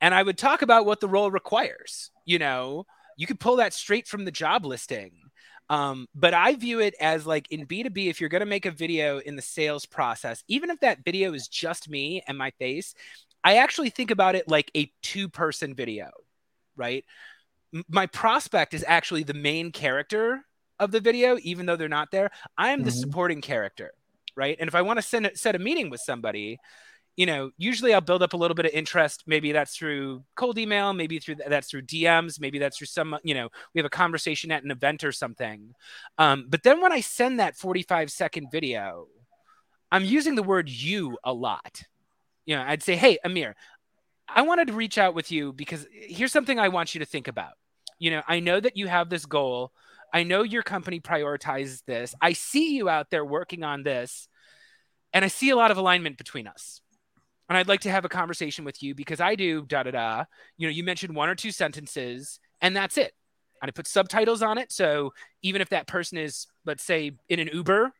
And 0.00 0.14
I 0.14 0.22
would 0.22 0.38
talk 0.38 0.62
about 0.62 0.86
what 0.86 1.00
the 1.00 1.08
role 1.08 1.30
requires. 1.30 2.10
You 2.24 2.38
know, 2.38 2.84
you 3.16 3.26
could 3.26 3.40
pull 3.40 3.56
that 3.56 3.72
straight 3.72 4.06
from 4.06 4.24
the 4.24 4.30
job 4.30 4.66
listing. 4.66 5.27
Um, 5.70 6.06
but 6.14 6.32
I 6.34 6.54
view 6.54 6.80
it 6.80 6.94
as 7.00 7.26
like 7.26 7.50
in 7.50 7.66
B2B, 7.66 8.08
if 8.08 8.20
you're 8.20 8.30
going 8.30 8.40
to 8.40 8.46
make 8.46 8.66
a 8.66 8.70
video 8.70 9.18
in 9.18 9.36
the 9.36 9.42
sales 9.42 9.84
process, 9.86 10.42
even 10.48 10.70
if 10.70 10.80
that 10.80 11.04
video 11.04 11.34
is 11.34 11.46
just 11.48 11.88
me 11.88 12.22
and 12.26 12.38
my 12.38 12.50
face, 12.52 12.94
I 13.44 13.56
actually 13.56 13.90
think 13.90 14.10
about 14.10 14.34
it 14.34 14.48
like 14.48 14.70
a 14.76 14.90
two 15.02 15.28
person 15.28 15.74
video, 15.74 16.10
right? 16.76 17.04
M- 17.74 17.84
my 17.88 18.06
prospect 18.06 18.74
is 18.74 18.84
actually 18.86 19.24
the 19.24 19.34
main 19.34 19.70
character 19.70 20.44
of 20.78 20.90
the 20.90 21.00
video, 21.00 21.38
even 21.42 21.66
though 21.66 21.76
they're 21.76 21.88
not 21.88 22.10
there. 22.10 22.30
I 22.56 22.70
am 22.70 22.78
mm-hmm. 22.78 22.86
the 22.86 22.92
supporting 22.92 23.40
character, 23.40 23.92
right? 24.36 24.56
And 24.58 24.68
if 24.68 24.74
I 24.74 24.82
want 24.82 24.98
to 24.98 25.02
send 25.02 25.30
set 25.34 25.54
a 25.54 25.58
meeting 25.58 25.90
with 25.90 26.00
somebody, 26.00 26.58
you 27.18 27.26
know, 27.26 27.50
usually 27.58 27.92
I'll 27.92 28.00
build 28.00 28.22
up 28.22 28.32
a 28.32 28.36
little 28.36 28.54
bit 28.54 28.64
of 28.64 28.70
interest. 28.70 29.24
Maybe 29.26 29.50
that's 29.50 29.76
through 29.76 30.22
cold 30.36 30.56
email, 30.56 30.92
maybe 30.92 31.18
through 31.18 31.34
that's 31.48 31.68
through 31.68 31.82
DMs, 31.82 32.38
maybe 32.38 32.60
that's 32.60 32.78
through 32.78 32.86
some, 32.86 33.18
you 33.24 33.34
know, 33.34 33.48
we 33.74 33.80
have 33.80 33.86
a 33.86 33.90
conversation 33.90 34.52
at 34.52 34.62
an 34.62 34.70
event 34.70 35.02
or 35.02 35.10
something. 35.10 35.74
Um, 36.16 36.46
but 36.48 36.62
then 36.62 36.80
when 36.80 36.92
I 36.92 37.00
send 37.00 37.40
that 37.40 37.56
45 37.56 38.12
second 38.12 38.52
video, 38.52 39.08
I'm 39.90 40.04
using 40.04 40.36
the 40.36 40.44
word 40.44 40.68
you 40.68 41.18
a 41.24 41.32
lot. 41.32 41.82
You 42.46 42.54
know, 42.54 42.62
I'd 42.62 42.84
say, 42.84 42.94
hey, 42.94 43.18
Amir, 43.24 43.56
I 44.28 44.42
wanted 44.42 44.68
to 44.68 44.74
reach 44.74 44.96
out 44.96 45.16
with 45.16 45.32
you 45.32 45.52
because 45.52 45.88
here's 45.90 46.30
something 46.30 46.60
I 46.60 46.68
want 46.68 46.94
you 46.94 47.00
to 47.00 47.04
think 47.04 47.26
about. 47.26 47.54
You 47.98 48.12
know, 48.12 48.22
I 48.28 48.38
know 48.38 48.60
that 48.60 48.76
you 48.76 48.86
have 48.86 49.10
this 49.10 49.26
goal. 49.26 49.72
I 50.14 50.22
know 50.22 50.44
your 50.44 50.62
company 50.62 51.00
prioritizes 51.00 51.82
this. 51.84 52.14
I 52.20 52.34
see 52.34 52.76
you 52.76 52.88
out 52.88 53.10
there 53.10 53.24
working 53.24 53.64
on 53.64 53.82
this, 53.82 54.28
and 55.12 55.24
I 55.24 55.28
see 55.28 55.50
a 55.50 55.56
lot 55.56 55.72
of 55.72 55.78
alignment 55.78 56.16
between 56.16 56.46
us 56.46 56.80
and 57.48 57.56
I'd 57.56 57.68
like 57.68 57.80
to 57.80 57.90
have 57.90 58.04
a 58.04 58.08
conversation 58.08 58.64
with 58.64 58.82
you 58.82 58.94
because 58.94 59.20
I 59.20 59.34
do 59.34 59.64
da 59.66 59.82
da 59.82 59.90
da. 59.90 60.24
You 60.56 60.66
know, 60.66 60.72
you 60.72 60.84
mentioned 60.84 61.14
one 61.14 61.28
or 61.28 61.34
two 61.34 61.50
sentences, 61.50 62.40
and 62.60 62.76
that's 62.76 62.98
it. 62.98 63.12
And 63.60 63.68
I 63.68 63.72
put 63.72 63.86
subtitles 63.86 64.42
on 64.42 64.58
it, 64.58 64.70
so 64.70 65.12
even 65.42 65.60
if 65.60 65.70
that 65.70 65.86
person 65.86 66.18
is, 66.18 66.46
let's 66.64 66.84
say, 66.84 67.12
in 67.28 67.40
an 67.40 67.48
Uber 67.52 67.92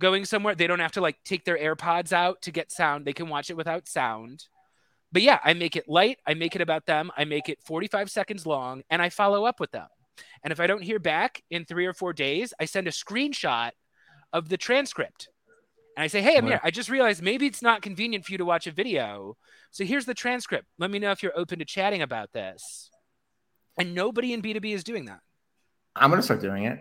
going 0.00 0.24
somewhere, 0.24 0.54
they 0.54 0.66
don't 0.66 0.78
have 0.78 0.92
to 0.92 1.00
like 1.00 1.16
take 1.24 1.44
their 1.44 1.58
AirPods 1.58 2.12
out 2.12 2.42
to 2.42 2.50
get 2.50 2.72
sound. 2.72 3.04
They 3.04 3.12
can 3.12 3.28
watch 3.28 3.50
it 3.50 3.56
without 3.56 3.88
sound. 3.88 4.44
But 5.10 5.22
yeah, 5.22 5.38
I 5.42 5.54
make 5.54 5.76
it 5.76 5.88
light. 5.88 6.18
I 6.26 6.34
make 6.34 6.54
it 6.54 6.62
about 6.62 6.86
them. 6.86 7.10
I 7.16 7.24
make 7.24 7.48
it 7.48 7.62
45 7.64 8.10
seconds 8.10 8.46
long, 8.46 8.82
and 8.90 9.02
I 9.02 9.08
follow 9.08 9.44
up 9.44 9.60
with 9.60 9.72
them. 9.72 9.88
And 10.42 10.52
if 10.52 10.60
I 10.60 10.66
don't 10.66 10.82
hear 10.82 10.98
back 10.98 11.42
in 11.50 11.64
three 11.64 11.86
or 11.86 11.94
four 11.94 12.12
days, 12.12 12.52
I 12.60 12.64
send 12.64 12.86
a 12.86 12.92
screenshot 12.92 13.70
of 14.32 14.48
the 14.48 14.56
transcript 14.56 15.28
and 15.98 16.04
I 16.04 16.06
say, 16.06 16.22
"Hey, 16.22 16.36
Amir, 16.36 16.60
I 16.62 16.70
just 16.70 16.88
realized 16.88 17.24
maybe 17.24 17.46
it's 17.46 17.60
not 17.60 17.82
convenient 17.82 18.24
for 18.24 18.30
you 18.30 18.38
to 18.38 18.44
watch 18.44 18.68
a 18.68 18.70
video. 18.70 19.36
So 19.72 19.84
here's 19.84 20.04
the 20.04 20.14
transcript. 20.14 20.68
Let 20.78 20.92
me 20.92 21.00
know 21.00 21.10
if 21.10 21.24
you're 21.24 21.36
open 21.36 21.58
to 21.58 21.64
chatting 21.64 22.02
about 22.02 22.32
this." 22.32 22.88
And 23.76 23.96
nobody 23.96 24.32
in 24.32 24.40
B2B 24.40 24.72
is 24.72 24.84
doing 24.84 25.06
that. 25.06 25.18
I'm 25.96 26.10
going 26.10 26.20
to 26.20 26.24
start 26.24 26.40
doing 26.40 26.64
it. 26.64 26.78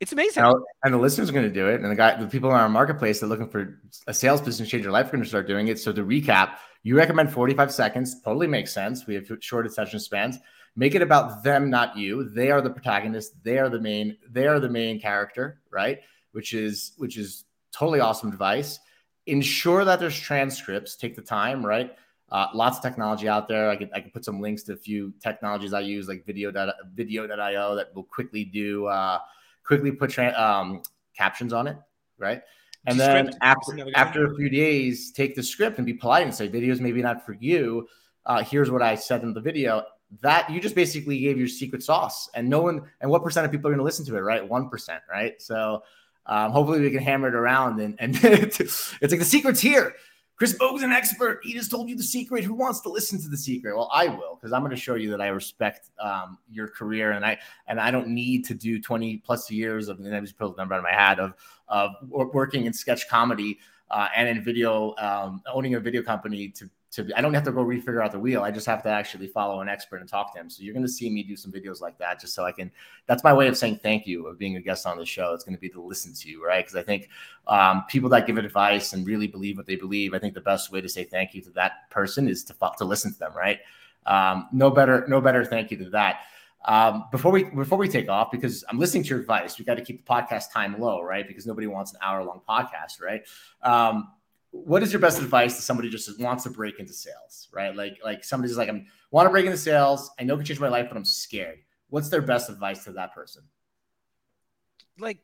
It's 0.00 0.12
amazing. 0.12 0.42
And, 0.42 0.54
and 0.82 0.94
the 0.94 0.98
listeners 0.98 1.28
are 1.28 1.34
going 1.34 1.46
to 1.46 1.52
do 1.52 1.68
it. 1.68 1.82
And 1.82 1.90
the 1.90 1.96
guy, 1.96 2.18
the 2.18 2.26
people 2.26 2.48
in 2.48 2.56
our 2.56 2.68
marketplace 2.68 3.20
that 3.20 3.26
are 3.26 3.28
looking 3.28 3.48
for 3.48 3.78
a 4.06 4.14
sales 4.14 4.40
business 4.40 4.70
change 4.70 4.84
your 4.84 4.92
life 4.92 5.08
are 5.08 5.12
going 5.12 5.22
to 5.22 5.28
start 5.28 5.46
doing 5.46 5.68
it. 5.68 5.78
So 5.78 5.92
to 5.92 6.02
recap, 6.02 6.56
you 6.82 6.96
recommend 6.96 7.32
45 7.32 7.72
seconds. 7.72 8.22
Totally 8.22 8.46
makes 8.46 8.72
sense. 8.72 9.06
We 9.06 9.16
have 9.16 9.26
short 9.40 9.66
attention 9.66 10.00
spans. 10.00 10.38
Make 10.76 10.94
it 10.94 11.02
about 11.02 11.42
them, 11.42 11.68
not 11.68 11.96
you. 11.98 12.24
They 12.24 12.50
are 12.50 12.62
the 12.62 12.70
protagonist. 12.70 13.42
They 13.42 13.58
are 13.58 13.68
the 13.68 13.80
main. 13.80 14.16
They 14.30 14.46
are 14.46 14.60
the 14.60 14.70
main 14.70 14.98
character, 14.98 15.60
right? 15.70 16.00
Which 16.32 16.54
is 16.54 16.92
which 16.98 17.16
is 17.16 17.45
totally 17.76 18.00
awesome 18.00 18.30
advice. 18.30 18.80
Ensure 19.26 19.84
that 19.84 20.00
there's 20.00 20.18
transcripts. 20.18 20.96
Take 20.96 21.16
the 21.16 21.22
time, 21.22 21.64
right? 21.64 21.94
Uh, 22.30 22.46
lots 22.54 22.78
of 22.78 22.82
technology 22.82 23.28
out 23.28 23.48
there. 23.48 23.70
I 23.70 23.76
can 23.76 23.90
I 23.94 24.00
can 24.00 24.10
put 24.10 24.24
some 24.24 24.40
links 24.40 24.62
to 24.64 24.72
a 24.72 24.76
few 24.76 25.12
technologies 25.20 25.72
I 25.72 25.80
use, 25.80 26.08
like 26.08 26.24
video 26.26 26.50
video.io, 26.94 27.76
that 27.76 27.94
will 27.94 28.04
quickly 28.04 28.44
do 28.44 28.86
uh, 28.86 29.18
quickly 29.62 29.92
put 29.92 30.10
tra- 30.10 30.34
um, 30.34 30.82
captions 31.16 31.52
on 31.52 31.66
it, 31.66 31.76
right? 32.18 32.42
And 32.86 32.98
then 32.98 33.30
after 33.42 33.86
after 33.94 34.26
a 34.26 34.36
few 34.36 34.48
days, 34.48 35.12
take 35.12 35.34
the 35.34 35.42
script 35.42 35.78
and 35.78 35.86
be 35.86 35.94
polite 35.94 36.24
and 36.24 36.34
say, 36.34 36.48
"Videos 36.48 36.80
maybe 36.80 37.02
not 37.02 37.24
for 37.24 37.34
you. 37.34 37.88
Uh, 38.24 38.42
here's 38.42 38.70
what 38.70 38.82
I 38.82 38.94
said 38.94 39.22
in 39.22 39.32
the 39.32 39.40
video." 39.40 39.84
That 40.20 40.48
you 40.50 40.60
just 40.60 40.76
basically 40.76 41.18
gave 41.18 41.36
your 41.36 41.48
secret 41.48 41.82
sauce, 41.82 42.28
and 42.34 42.48
no 42.48 42.62
one 42.62 42.82
and 43.00 43.10
what 43.10 43.22
percent 43.24 43.44
of 43.44 43.50
people 43.52 43.68
are 43.68 43.72
going 43.72 43.78
to 43.78 43.84
listen 43.84 44.04
to 44.06 44.16
it, 44.16 44.20
right? 44.20 44.46
One 44.48 44.68
percent, 44.68 45.02
right? 45.10 45.40
So 45.42 45.82
um, 46.26 46.52
hopefully 46.52 46.80
we 46.80 46.90
can 46.90 47.02
hammer 47.02 47.28
it 47.28 47.34
around, 47.34 47.80
and 47.80 47.96
and 47.98 48.16
it's 48.22 48.92
like 49.02 49.18
the 49.18 49.24
secret's 49.24 49.60
here. 49.60 49.94
Chris 50.36 50.52
Bogue's 50.52 50.82
an 50.82 50.92
expert. 50.92 51.40
He 51.42 51.54
just 51.54 51.70
told 51.70 51.88
you 51.88 51.96
the 51.96 52.02
secret. 52.02 52.44
Who 52.44 52.52
wants 52.52 52.80
to 52.82 52.90
listen 52.90 53.18
to 53.22 53.28
the 53.28 53.38
secret? 53.38 53.74
Well, 53.74 53.88
I 53.90 54.08
will 54.08 54.36
because 54.36 54.52
I'm 54.52 54.60
going 54.60 54.70
to 54.70 54.76
show 54.76 54.94
you 54.94 55.10
that 55.10 55.20
I 55.22 55.28
respect 55.28 55.88
um, 55.98 56.36
your 56.50 56.68
career 56.68 57.12
and 57.12 57.24
I 57.24 57.38
and 57.68 57.80
I 57.80 57.90
don't 57.90 58.08
need 58.08 58.44
to 58.46 58.54
do 58.54 58.80
20 58.80 59.18
plus 59.18 59.50
years 59.50 59.88
of. 59.88 59.98
And 59.98 60.14
I 60.14 60.20
just 60.20 60.36
pulled 60.36 60.56
the 60.56 60.60
number 60.60 60.74
out 60.74 60.78
of 60.78 60.84
my 60.84 60.92
hat 60.92 61.18
of 61.18 61.34
of 61.68 61.92
working 62.10 62.66
in 62.66 62.74
sketch 62.74 63.08
comedy 63.08 63.58
uh, 63.90 64.08
and 64.14 64.28
in 64.28 64.42
video, 64.42 64.94
um, 64.98 65.42
owning 65.52 65.74
a 65.74 65.80
video 65.80 66.02
company 66.02 66.48
to 66.48 66.68
to 66.96 67.08
I 67.16 67.20
don't 67.20 67.34
have 67.34 67.44
to 67.44 67.52
go 67.52 67.64
refigure 67.64 68.04
out 68.04 68.12
the 68.12 68.18
wheel. 68.18 68.42
I 68.42 68.50
just 68.50 68.66
have 68.66 68.82
to 68.82 68.88
actually 68.88 69.28
follow 69.28 69.60
an 69.60 69.68
expert 69.68 70.00
and 70.00 70.08
talk 70.08 70.34
to 70.34 70.40
him. 70.40 70.50
So 70.50 70.62
you're 70.62 70.74
going 70.74 70.86
to 70.86 70.92
see 70.92 71.08
me 71.08 71.22
do 71.22 71.36
some 71.36 71.52
videos 71.52 71.80
like 71.80 71.98
that, 71.98 72.20
just 72.20 72.34
so 72.34 72.44
I 72.44 72.52
can. 72.52 72.70
That's 73.06 73.22
my 73.22 73.32
way 73.32 73.48
of 73.48 73.56
saying 73.56 73.80
thank 73.82 74.06
you 74.06 74.26
of 74.26 74.38
being 74.38 74.56
a 74.56 74.60
guest 74.60 74.86
on 74.86 74.98
the 74.98 75.06
show. 75.06 75.32
It's 75.34 75.44
going 75.44 75.54
to 75.54 75.60
be 75.60 75.68
to 75.70 75.80
listen 75.80 76.12
to 76.14 76.28
you, 76.28 76.44
right? 76.44 76.64
Because 76.64 76.76
I 76.76 76.82
think 76.82 77.08
um, 77.46 77.84
people 77.88 78.10
that 78.10 78.26
give 78.26 78.38
advice 78.38 78.92
and 78.92 79.06
really 79.06 79.26
believe 79.26 79.56
what 79.56 79.66
they 79.66 79.76
believe, 79.76 80.14
I 80.14 80.18
think 80.18 80.34
the 80.34 80.40
best 80.40 80.72
way 80.72 80.80
to 80.80 80.88
say 80.88 81.04
thank 81.04 81.34
you 81.34 81.42
to 81.42 81.50
that 81.50 81.88
person 81.90 82.28
is 82.28 82.44
to 82.44 82.54
to 82.78 82.84
listen 82.84 83.12
to 83.12 83.18
them, 83.18 83.32
right? 83.36 83.60
Um, 84.06 84.48
no 84.52 84.70
better, 84.70 85.04
no 85.08 85.20
better 85.20 85.44
thank 85.44 85.70
you 85.70 85.76
to 85.78 85.90
that. 85.90 86.20
Um, 86.66 87.04
before 87.12 87.30
we 87.30 87.44
before 87.44 87.78
we 87.78 87.88
take 87.88 88.08
off, 88.08 88.30
because 88.32 88.64
I'm 88.68 88.78
listening 88.78 89.04
to 89.04 89.10
your 89.10 89.20
advice, 89.20 89.58
we 89.58 89.64
got 89.64 89.76
to 89.76 89.84
keep 89.84 90.04
the 90.04 90.12
podcast 90.12 90.52
time 90.52 90.80
low, 90.80 91.00
right? 91.00 91.26
Because 91.26 91.46
nobody 91.46 91.68
wants 91.68 91.92
an 91.92 92.00
hour 92.02 92.24
long 92.24 92.40
podcast, 92.48 93.00
right? 93.00 93.22
Um, 93.62 94.08
what 94.64 94.82
is 94.82 94.92
your 94.92 95.00
best 95.00 95.18
advice 95.20 95.56
to 95.56 95.62
somebody 95.62 95.88
just 95.88 96.20
wants 96.20 96.44
to 96.44 96.50
break 96.50 96.78
into 96.78 96.92
sales, 96.92 97.48
right? 97.52 97.74
Like 97.74 97.98
like 98.04 98.24
somebody's 98.24 98.56
like, 98.56 98.68
I'm 98.68 98.86
want 99.10 99.26
to 99.26 99.30
break 99.30 99.46
into 99.46 99.58
sales. 99.58 100.10
I 100.18 100.24
know 100.24 100.34
it 100.34 100.38
can 100.38 100.46
change 100.46 100.60
my 100.60 100.68
life, 100.68 100.86
but 100.88 100.96
I'm 100.96 101.04
scared. 101.04 101.58
What's 101.88 102.08
their 102.08 102.22
best 102.22 102.50
advice 102.50 102.84
to 102.84 102.92
that 102.92 103.14
person? 103.14 103.42
Like 104.98 105.18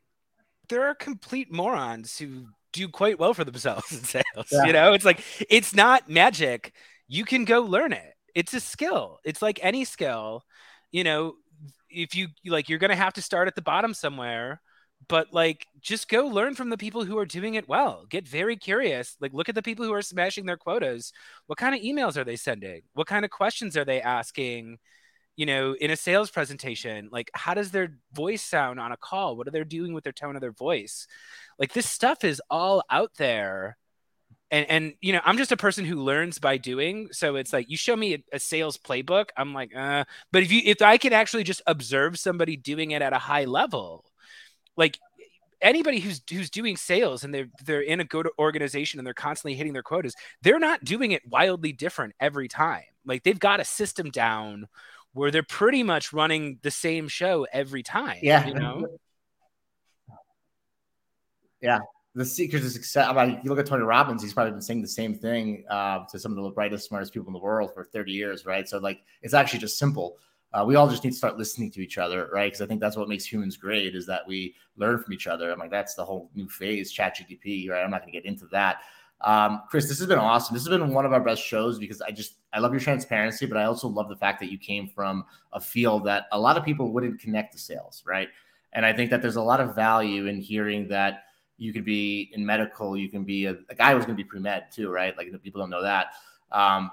there 0.68 0.86
are 0.86 0.94
complete 0.94 1.52
morons 1.52 2.18
who 2.18 2.46
do 2.72 2.88
quite 2.88 3.18
well 3.18 3.34
for 3.34 3.44
themselves 3.44 3.92
in 3.92 4.04
sales. 4.04 4.24
Yeah. 4.50 4.64
You 4.64 4.72
know, 4.72 4.92
it's 4.92 5.04
like 5.04 5.22
it's 5.50 5.74
not 5.74 6.08
magic. 6.08 6.72
You 7.08 7.24
can 7.24 7.44
go 7.44 7.62
learn 7.62 7.92
it. 7.92 8.14
It's 8.34 8.54
a 8.54 8.60
skill. 8.60 9.18
It's 9.24 9.42
like 9.42 9.58
any 9.62 9.84
skill. 9.84 10.44
You 10.90 11.04
know, 11.04 11.34
if 11.90 12.14
you 12.14 12.28
like 12.46 12.68
you're 12.68 12.78
going 12.78 12.90
to 12.90 12.96
have 12.96 13.14
to 13.14 13.22
start 13.22 13.48
at 13.48 13.54
the 13.54 13.62
bottom 13.62 13.94
somewhere 13.94 14.60
but 15.08 15.32
like 15.32 15.66
just 15.80 16.08
go 16.08 16.26
learn 16.26 16.54
from 16.54 16.70
the 16.70 16.76
people 16.76 17.04
who 17.04 17.18
are 17.18 17.26
doing 17.26 17.54
it 17.54 17.68
well. 17.68 18.04
Get 18.08 18.26
very 18.26 18.56
curious. 18.56 19.16
Like 19.20 19.32
look 19.32 19.48
at 19.48 19.54
the 19.54 19.62
people 19.62 19.84
who 19.84 19.92
are 19.92 20.02
smashing 20.02 20.46
their 20.46 20.56
quotas. 20.56 21.12
What 21.46 21.58
kind 21.58 21.74
of 21.74 21.80
emails 21.80 22.16
are 22.16 22.24
they 22.24 22.36
sending? 22.36 22.82
What 22.94 23.06
kind 23.06 23.24
of 23.24 23.30
questions 23.30 23.76
are 23.76 23.84
they 23.84 24.00
asking 24.00 24.78
you 25.36 25.46
know 25.46 25.74
in 25.74 25.90
a 25.90 25.96
sales 25.96 26.30
presentation? 26.30 27.08
Like 27.10 27.30
how 27.34 27.54
does 27.54 27.70
their 27.70 27.96
voice 28.12 28.42
sound 28.42 28.80
on 28.80 28.92
a 28.92 28.96
call? 28.96 29.36
What 29.36 29.48
are 29.48 29.50
they 29.50 29.64
doing 29.64 29.92
with 29.94 30.04
their 30.04 30.12
tone 30.12 30.36
of 30.36 30.42
their 30.42 30.52
voice? 30.52 31.06
Like 31.58 31.72
this 31.72 31.88
stuff 31.88 32.24
is 32.24 32.42
all 32.50 32.82
out 32.90 33.12
there. 33.16 33.76
And 34.50 34.66
and 34.68 34.94
you 35.00 35.14
know 35.14 35.20
i'm 35.24 35.38
just 35.38 35.52
a 35.52 35.56
person 35.56 35.86
who 35.86 36.02
learns 36.02 36.38
by 36.38 36.58
doing. 36.58 37.08
So 37.12 37.36
it's 37.36 37.52
like 37.52 37.70
you 37.70 37.76
show 37.76 37.96
me 37.96 38.14
a, 38.14 38.36
a, 38.36 38.38
sales 38.38 38.76
playbook 38.76 39.30
i'm 39.36 39.54
like 39.54 39.74
uh 39.74 40.04
but 40.30 40.42
if 40.42 40.52
you 40.52 40.60
if 40.64 40.82
i 40.82 40.98
can 40.98 41.14
actually 41.14 41.44
just 41.44 41.62
observe 41.66 42.18
somebody 42.18 42.56
doing 42.56 42.90
it 42.90 43.00
at 43.00 43.14
a 43.14 43.18
high 43.18 43.46
level 43.46 44.04
like 44.76 44.98
anybody 45.60 46.00
who's 46.00 46.20
who's 46.30 46.50
doing 46.50 46.76
sales 46.76 47.24
and 47.24 47.32
they're 47.32 47.48
they're 47.64 47.80
in 47.80 48.00
a 48.00 48.04
good 48.04 48.28
organization 48.38 48.98
and 48.98 49.06
they're 49.06 49.14
constantly 49.14 49.54
hitting 49.54 49.72
their 49.72 49.82
quotas, 49.82 50.14
they're 50.42 50.58
not 50.58 50.84
doing 50.84 51.12
it 51.12 51.22
wildly 51.28 51.72
different 51.72 52.14
every 52.20 52.48
time. 52.48 52.82
Like 53.04 53.22
they've 53.22 53.38
got 53.38 53.60
a 53.60 53.64
system 53.64 54.10
down 54.10 54.68
where 55.14 55.30
they're 55.30 55.42
pretty 55.42 55.82
much 55.82 56.12
running 56.12 56.58
the 56.62 56.70
same 56.70 57.08
show 57.08 57.46
every 57.52 57.82
time. 57.82 58.18
Yeah. 58.22 58.46
You 58.46 58.54
know? 58.54 58.86
Yeah. 61.60 61.80
The 62.14 62.24
secret 62.24 62.60
to 62.60 62.70
success. 62.70 63.08
I 63.08 63.26
mean, 63.26 63.40
you 63.42 63.50
look 63.50 63.58
at 63.58 63.66
Tony 63.66 63.84
Robbins, 63.84 64.22
he's 64.22 64.34
probably 64.34 64.52
been 64.52 64.60
saying 64.60 64.82
the 64.82 64.88
same 64.88 65.14
thing 65.14 65.64
uh, 65.70 66.00
to 66.10 66.18
some 66.18 66.36
of 66.36 66.44
the 66.44 66.50
brightest, 66.50 66.88
smartest 66.88 67.12
people 67.14 67.28
in 67.28 67.32
the 67.32 67.38
world 67.38 67.72
for 67.72 67.84
30 67.84 68.12
years, 68.12 68.44
right? 68.44 68.68
So, 68.68 68.78
like, 68.78 69.00
it's 69.22 69.32
actually 69.32 69.60
just 69.60 69.78
simple 69.78 70.18
uh, 70.54 70.64
we 70.66 70.74
all 70.76 70.88
just 70.88 71.02
need 71.02 71.10
to 71.10 71.16
start 71.16 71.38
listening 71.38 71.70
to 71.70 71.80
each 71.80 71.98
other, 71.98 72.28
right? 72.32 72.46
Because 72.46 72.60
I 72.60 72.66
think 72.66 72.80
that's 72.80 72.96
what 72.96 73.08
makes 73.08 73.24
humans 73.24 73.56
great 73.56 73.94
is 73.94 74.06
that 74.06 74.26
we 74.26 74.54
learn 74.76 74.98
from 74.98 75.12
each 75.12 75.26
other. 75.26 75.50
I'm 75.50 75.58
like, 75.58 75.70
that's 75.70 75.94
the 75.94 76.04
whole 76.04 76.30
new 76.34 76.48
phase, 76.48 76.92
ChatGPT, 76.92 77.70
right? 77.70 77.82
I'm 77.82 77.90
not 77.90 78.02
going 78.02 78.12
to 78.12 78.18
get 78.18 78.26
into 78.26 78.46
that. 78.52 78.78
Um, 79.22 79.62
Chris, 79.70 79.88
this 79.88 79.98
has 79.98 80.08
been 80.08 80.18
awesome. 80.18 80.54
This 80.54 80.66
has 80.66 80.68
been 80.68 80.92
one 80.92 81.06
of 81.06 81.12
our 81.12 81.20
best 81.20 81.42
shows 81.42 81.78
because 81.78 82.02
I 82.02 82.10
just, 82.10 82.34
I 82.52 82.58
love 82.58 82.72
your 82.72 82.80
transparency, 82.80 83.46
but 83.46 83.56
I 83.56 83.64
also 83.64 83.88
love 83.88 84.08
the 84.08 84.16
fact 84.16 84.40
that 84.40 84.50
you 84.50 84.58
came 84.58 84.88
from 84.88 85.24
a 85.52 85.60
field 85.60 86.04
that 86.06 86.26
a 86.32 86.38
lot 86.38 86.56
of 86.56 86.64
people 86.64 86.92
wouldn't 86.92 87.20
connect 87.20 87.52
to 87.52 87.58
sales, 87.58 88.02
right? 88.06 88.28
And 88.72 88.84
I 88.84 88.92
think 88.92 89.10
that 89.10 89.22
there's 89.22 89.36
a 89.36 89.42
lot 89.42 89.60
of 89.60 89.74
value 89.74 90.26
in 90.26 90.40
hearing 90.40 90.88
that 90.88 91.24
you 91.56 91.72
could 91.72 91.84
be 91.84 92.30
in 92.34 92.44
medical, 92.44 92.96
you 92.96 93.08
can 93.08 93.22
be 93.24 93.46
a, 93.46 93.56
a 93.68 93.74
guy 93.74 93.94
who's 93.94 94.04
going 94.04 94.16
to 94.16 94.22
be 94.22 94.28
pre 94.28 94.40
med 94.40 94.64
too, 94.72 94.90
right? 94.90 95.16
Like 95.16 95.28
people 95.42 95.60
don't 95.60 95.70
know 95.70 95.82
that. 95.82 96.08
Um, 96.50 96.90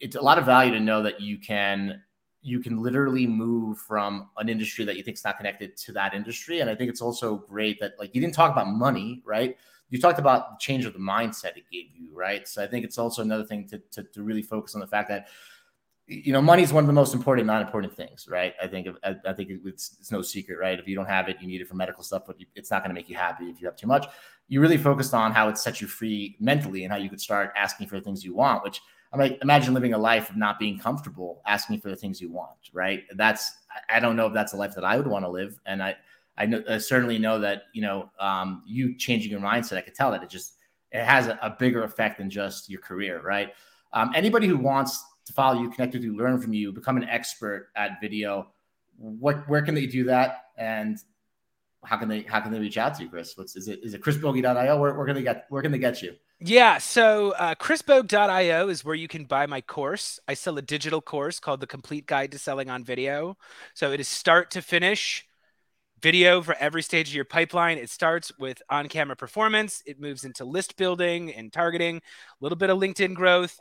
it's 0.00 0.16
a 0.16 0.20
lot 0.20 0.38
of 0.38 0.46
value 0.46 0.72
to 0.72 0.80
know 0.80 1.02
that 1.02 1.20
you 1.20 1.38
can 1.38 2.02
you 2.42 2.60
can 2.60 2.82
literally 2.82 3.26
move 3.26 3.78
from 3.78 4.28
an 4.36 4.48
industry 4.48 4.84
that 4.84 4.96
you 4.96 5.02
think 5.02 5.16
is 5.16 5.24
not 5.24 5.36
connected 5.36 5.76
to 5.76 5.92
that 5.92 6.14
industry. 6.14 6.60
And 6.60 6.70
I 6.70 6.74
think 6.74 6.90
it's 6.90 7.02
also 7.02 7.36
great 7.36 7.80
that 7.80 7.92
like 7.98 8.14
you 8.14 8.20
didn't 8.20 8.34
talk 8.34 8.52
about 8.52 8.68
money, 8.68 9.22
right? 9.24 9.56
You 9.90 10.00
talked 10.00 10.18
about 10.18 10.50
the 10.50 10.56
change 10.60 10.84
of 10.84 10.92
the 10.92 10.98
mindset 10.98 11.56
it 11.56 11.64
gave 11.72 11.86
you, 11.94 12.08
right? 12.12 12.46
So 12.46 12.62
I 12.62 12.66
think 12.66 12.84
it's 12.84 12.98
also 12.98 13.22
another 13.22 13.44
thing 13.44 13.66
to, 13.68 13.78
to, 13.92 14.02
to 14.02 14.22
really 14.22 14.42
focus 14.42 14.74
on 14.74 14.80
the 14.80 14.86
fact 14.86 15.08
that 15.08 15.28
you 16.08 16.32
know 16.32 16.40
money 16.40 16.62
is 16.62 16.72
one 16.72 16.82
of 16.82 16.86
the 16.86 16.92
most 16.92 17.12
important 17.12 17.46
not 17.46 17.60
important 17.60 17.94
things 17.94 18.26
right 18.30 18.54
i 18.62 18.66
think 18.66 18.88
i, 19.04 19.14
I 19.26 19.34
think 19.34 19.50
it's, 19.66 19.96
it's 20.00 20.10
no 20.10 20.22
secret 20.22 20.58
right 20.58 20.78
if 20.78 20.88
you 20.88 20.96
don't 20.96 21.06
have 21.06 21.28
it 21.28 21.36
you 21.38 21.46
need 21.46 21.60
it 21.60 21.68
for 21.68 21.74
medical 21.74 22.02
stuff 22.02 22.22
but 22.26 22.40
you, 22.40 22.46
it's 22.54 22.70
not 22.70 22.82
going 22.82 22.88
to 22.88 22.94
make 22.94 23.10
you 23.10 23.16
happy 23.16 23.44
if 23.44 23.60
you 23.60 23.66
have 23.66 23.76
too 23.76 23.86
much 23.86 24.06
you 24.48 24.62
really 24.62 24.78
focused 24.78 25.12
on 25.12 25.32
how 25.32 25.50
it 25.50 25.58
sets 25.58 25.82
you 25.82 25.86
free 25.86 26.34
mentally 26.40 26.84
and 26.84 26.92
how 26.92 26.98
you 26.98 27.10
could 27.10 27.20
start 27.20 27.52
asking 27.56 27.86
for 27.86 27.96
the 27.96 28.00
things 28.00 28.24
you 28.24 28.34
want 28.34 28.64
which 28.64 28.80
I 29.12 29.16
mean, 29.16 29.38
imagine 29.42 29.72
living 29.72 29.94
a 29.94 29.98
life 29.98 30.28
of 30.30 30.36
not 30.36 30.58
being 30.58 30.78
comfortable 30.78 31.40
asking 31.46 31.80
for 31.80 31.88
the 31.88 31.96
things 31.96 32.20
you 32.20 32.30
want, 32.30 32.70
right? 32.72 33.04
That's 33.14 33.52
I 33.88 34.00
don't 34.00 34.16
know 34.16 34.26
if 34.26 34.34
that's 34.34 34.52
a 34.52 34.56
life 34.56 34.74
that 34.74 34.84
I 34.84 34.96
would 34.96 35.06
want 35.06 35.24
to 35.24 35.30
live, 35.30 35.58
and 35.66 35.82
I 35.82 35.96
I, 36.36 36.46
know, 36.46 36.62
I 36.68 36.78
certainly 36.78 37.18
know 37.18 37.38
that 37.40 37.64
you 37.72 37.82
know 37.82 38.10
um, 38.20 38.62
you 38.66 38.96
changing 38.96 39.30
your 39.30 39.40
mindset. 39.40 39.76
I 39.76 39.80
could 39.80 39.94
tell 39.94 40.10
that 40.12 40.22
it 40.22 40.28
just 40.28 40.54
it 40.92 41.04
has 41.04 41.26
a, 41.26 41.38
a 41.42 41.56
bigger 41.58 41.84
effect 41.84 42.18
than 42.18 42.30
just 42.30 42.70
your 42.70 42.80
career, 42.80 43.20
right? 43.22 43.52
Um, 43.92 44.12
anybody 44.14 44.46
who 44.46 44.56
wants 44.56 45.04
to 45.26 45.32
follow 45.32 45.60
you, 45.60 45.70
connect 45.70 45.94
with 45.94 46.02
you, 46.02 46.16
learn 46.16 46.40
from 46.40 46.52
you, 46.52 46.72
become 46.72 46.96
an 46.96 47.04
expert 47.04 47.68
at 47.76 48.00
video, 48.00 48.48
what 48.96 49.48
where 49.48 49.62
can 49.62 49.74
they 49.74 49.86
do 49.86 50.04
that? 50.04 50.44
And 50.56 50.98
how 51.84 51.96
can 51.96 52.08
they 52.08 52.22
how 52.22 52.40
can 52.40 52.52
they 52.52 52.60
reach 52.60 52.78
out 52.78 52.94
to 52.96 53.02
you, 53.02 53.08
Chris? 53.08 53.36
What's 53.36 53.56
is 53.56 53.68
it 53.68 53.80
is 53.82 53.94
it 53.94 54.02
chrisbogey.io? 54.02 54.78
Where, 54.78 54.94
where 54.94 55.06
can 55.06 55.14
they 55.14 55.22
get 55.22 55.46
where 55.48 55.62
can 55.62 55.72
they 55.72 55.78
get 55.78 56.02
you? 56.02 56.14
Yeah, 56.40 56.78
so 56.78 57.32
uh, 57.32 57.56
chrisbogue.io 57.56 58.68
is 58.68 58.84
where 58.84 58.94
you 58.94 59.08
can 59.08 59.24
buy 59.24 59.46
my 59.46 59.60
course. 59.60 60.20
I 60.28 60.34
sell 60.34 60.56
a 60.56 60.62
digital 60.62 61.00
course 61.00 61.40
called 61.40 61.60
The 61.60 61.66
Complete 61.66 62.06
Guide 62.06 62.30
to 62.30 62.38
Selling 62.38 62.70
on 62.70 62.84
Video. 62.84 63.36
So 63.74 63.90
it 63.90 63.98
is 63.98 64.06
start 64.06 64.52
to 64.52 64.62
finish 64.62 65.26
video 66.00 66.40
for 66.42 66.54
every 66.60 66.82
stage 66.82 67.08
of 67.08 67.14
your 67.14 67.24
pipeline. 67.24 67.78
It 67.78 67.90
starts 67.90 68.30
with 68.38 68.62
on 68.70 68.88
camera 68.88 69.16
performance, 69.16 69.82
it 69.84 70.00
moves 70.00 70.24
into 70.24 70.44
list 70.44 70.76
building 70.76 71.32
and 71.34 71.52
targeting, 71.52 71.96
a 71.96 72.00
little 72.40 72.58
bit 72.58 72.70
of 72.70 72.78
LinkedIn 72.78 73.14
growth, 73.14 73.58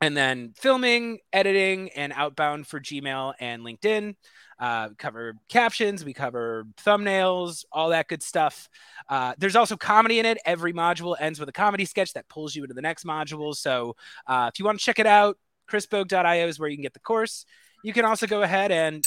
and 0.00 0.16
then 0.16 0.52
filming, 0.56 1.18
editing, 1.32 1.90
and 1.90 2.12
outbound 2.14 2.66
for 2.66 2.80
Gmail 2.80 3.34
and 3.40 3.62
LinkedIn. 3.62 4.14
Uh, 4.58 4.88
cover 4.98 5.34
captions, 5.48 6.04
we 6.04 6.12
cover 6.12 6.64
thumbnails, 6.84 7.64
all 7.70 7.90
that 7.90 8.08
good 8.08 8.22
stuff. 8.22 8.68
Uh, 9.08 9.32
there's 9.38 9.56
also 9.56 9.76
comedy 9.76 10.18
in 10.18 10.26
it. 10.26 10.38
Every 10.44 10.72
module 10.72 11.16
ends 11.18 11.38
with 11.38 11.48
a 11.48 11.52
comedy 11.52 11.84
sketch 11.84 12.12
that 12.14 12.28
pulls 12.28 12.56
you 12.56 12.64
into 12.64 12.74
the 12.74 12.82
next 12.82 13.04
module. 13.04 13.54
So 13.54 13.94
uh, 14.26 14.50
if 14.52 14.58
you 14.58 14.64
want 14.64 14.78
to 14.78 14.84
check 14.84 14.98
it 14.98 15.06
out, 15.06 15.38
chrisbogue.io 15.68 16.48
is 16.48 16.58
where 16.58 16.68
you 16.68 16.76
can 16.76 16.82
get 16.82 16.94
the 16.94 17.00
course. 17.00 17.44
You 17.84 17.92
can 17.92 18.04
also 18.04 18.26
go 18.26 18.42
ahead 18.42 18.72
and 18.72 19.04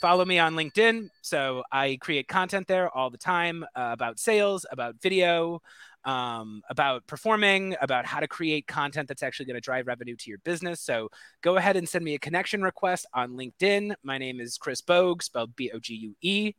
follow 0.00 0.24
me 0.24 0.38
on 0.38 0.54
LinkedIn. 0.54 1.10
So 1.22 1.62
I 1.70 1.98
create 2.00 2.26
content 2.26 2.66
there 2.66 2.90
all 2.90 3.10
the 3.10 3.18
time 3.18 3.64
uh, 3.76 3.90
about 3.92 4.18
sales, 4.18 4.66
about 4.72 5.00
video, 5.00 5.62
um, 6.04 6.62
about 6.70 7.06
performing, 7.06 7.76
about 7.80 8.06
how 8.06 8.20
to 8.20 8.28
create 8.28 8.66
content 8.66 9.08
that's 9.08 9.22
actually 9.22 9.46
going 9.46 9.54
to 9.54 9.60
drive 9.60 9.86
revenue 9.86 10.16
to 10.16 10.30
your 10.30 10.38
business. 10.38 10.80
So 10.80 11.08
go 11.42 11.56
ahead 11.56 11.76
and 11.76 11.88
send 11.88 12.04
me 12.04 12.14
a 12.14 12.18
connection 12.18 12.62
request 12.62 13.06
on 13.12 13.32
LinkedIn. 13.32 13.94
My 14.02 14.18
name 14.18 14.40
is 14.40 14.58
Chris 14.58 14.80
Bogue, 14.80 15.22
spelled 15.22 15.54
B 15.56 15.70
O 15.74 15.78
G 15.78 15.94
U 15.94 16.16
E. 16.22 16.54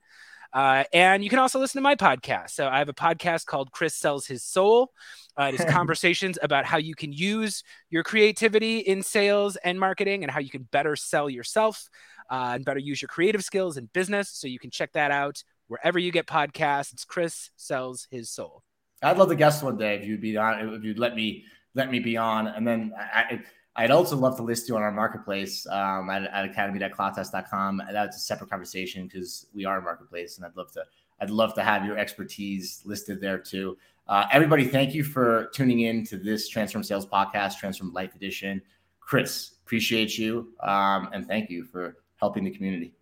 Uh, 0.53 0.83
and 0.91 1.23
you 1.23 1.29
can 1.29 1.39
also 1.39 1.59
listen 1.59 1.79
to 1.79 1.83
my 1.83 1.95
podcast. 1.95 2.51
So 2.51 2.67
I 2.67 2.79
have 2.79 2.89
a 2.89 2.93
podcast 2.93 3.45
called 3.45 3.71
Chris 3.71 3.95
Sells 3.95 4.27
His 4.27 4.43
Soul. 4.43 4.91
Uh, 5.39 5.51
it 5.53 5.59
is 5.59 5.65
conversations 5.69 6.37
about 6.41 6.65
how 6.65 6.77
you 6.77 6.93
can 6.93 7.13
use 7.13 7.63
your 7.89 8.03
creativity 8.03 8.79
in 8.79 9.01
sales 9.01 9.55
and 9.57 9.79
marketing 9.79 10.23
and 10.23 10.31
how 10.31 10.39
you 10.39 10.49
can 10.49 10.63
better 10.63 10.95
sell 10.95 11.29
yourself 11.29 11.87
uh, 12.29 12.51
and 12.55 12.65
better 12.65 12.79
use 12.79 13.01
your 13.01 13.09
creative 13.09 13.43
skills 13.43 13.77
in 13.77 13.89
business. 13.93 14.29
So 14.29 14.47
you 14.47 14.59
can 14.59 14.71
check 14.71 14.91
that 14.93 15.11
out 15.11 15.43
wherever 15.67 15.97
you 15.97 16.11
get 16.11 16.27
podcasts. 16.27 17.07
Chris 17.07 17.49
Sells 17.55 18.07
His 18.11 18.29
Soul. 18.29 18.63
I'd 19.01 19.17
love 19.17 19.29
to 19.29 19.35
guest 19.35 19.63
one 19.63 19.77
day 19.77 19.95
if 19.95 20.05
you'd 20.05 20.21
be 20.21 20.37
on, 20.37 20.75
if 20.75 20.83
you'd 20.83 20.99
let 20.99 21.15
me 21.15 21.45
let 21.73 21.89
me 21.89 21.99
be 21.99 22.17
on, 22.17 22.47
and 22.47 22.67
then 22.67 22.93
I, 22.97 23.41
I'd 23.75 23.91
also 23.91 24.15
love 24.15 24.35
to 24.37 24.43
list 24.43 24.67
you 24.67 24.75
on 24.75 24.81
our 24.81 24.91
marketplace 24.91 25.65
um, 25.67 26.09
at, 26.09 26.23
at 26.23 26.45
academy.cloudtask.com. 26.45 27.81
That's 27.91 28.17
a 28.17 28.19
separate 28.19 28.49
conversation 28.49 29.07
because 29.07 29.47
we 29.53 29.65
are 29.65 29.79
a 29.79 29.81
marketplace, 29.81 30.37
and 30.37 30.45
I'd 30.45 30.55
love 30.55 30.71
to 30.73 30.83
I'd 31.19 31.29
love 31.29 31.53
to 31.55 31.63
have 31.63 31.85
your 31.85 31.97
expertise 31.97 32.81
listed 32.83 33.21
there 33.21 33.37
too. 33.37 33.77
Uh, 34.07 34.25
everybody, 34.31 34.65
thank 34.65 34.93
you 34.93 35.03
for 35.03 35.49
tuning 35.53 35.81
in 35.81 36.03
to 36.05 36.17
this 36.17 36.49
Transform 36.49 36.83
Sales 36.83 37.05
podcast, 37.05 37.59
Transform 37.59 37.93
Life 37.93 38.15
Edition. 38.15 38.61
Chris, 38.99 39.51
appreciate 39.63 40.17
you, 40.17 40.49
um, 40.61 41.09
and 41.13 41.27
thank 41.27 41.49
you 41.49 41.63
for 41.63 41.97
helping 42.17 42.43
the 42.43 42.51
community. 42.51 42.93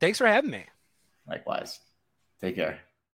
Thanks 0.00 0.18
for 0.18 0.26
having 0.26 0.50
me. 0.50 0.64
Likewise. 1.26 1.80
Take 2.40 2.56
care. 2.56 2.93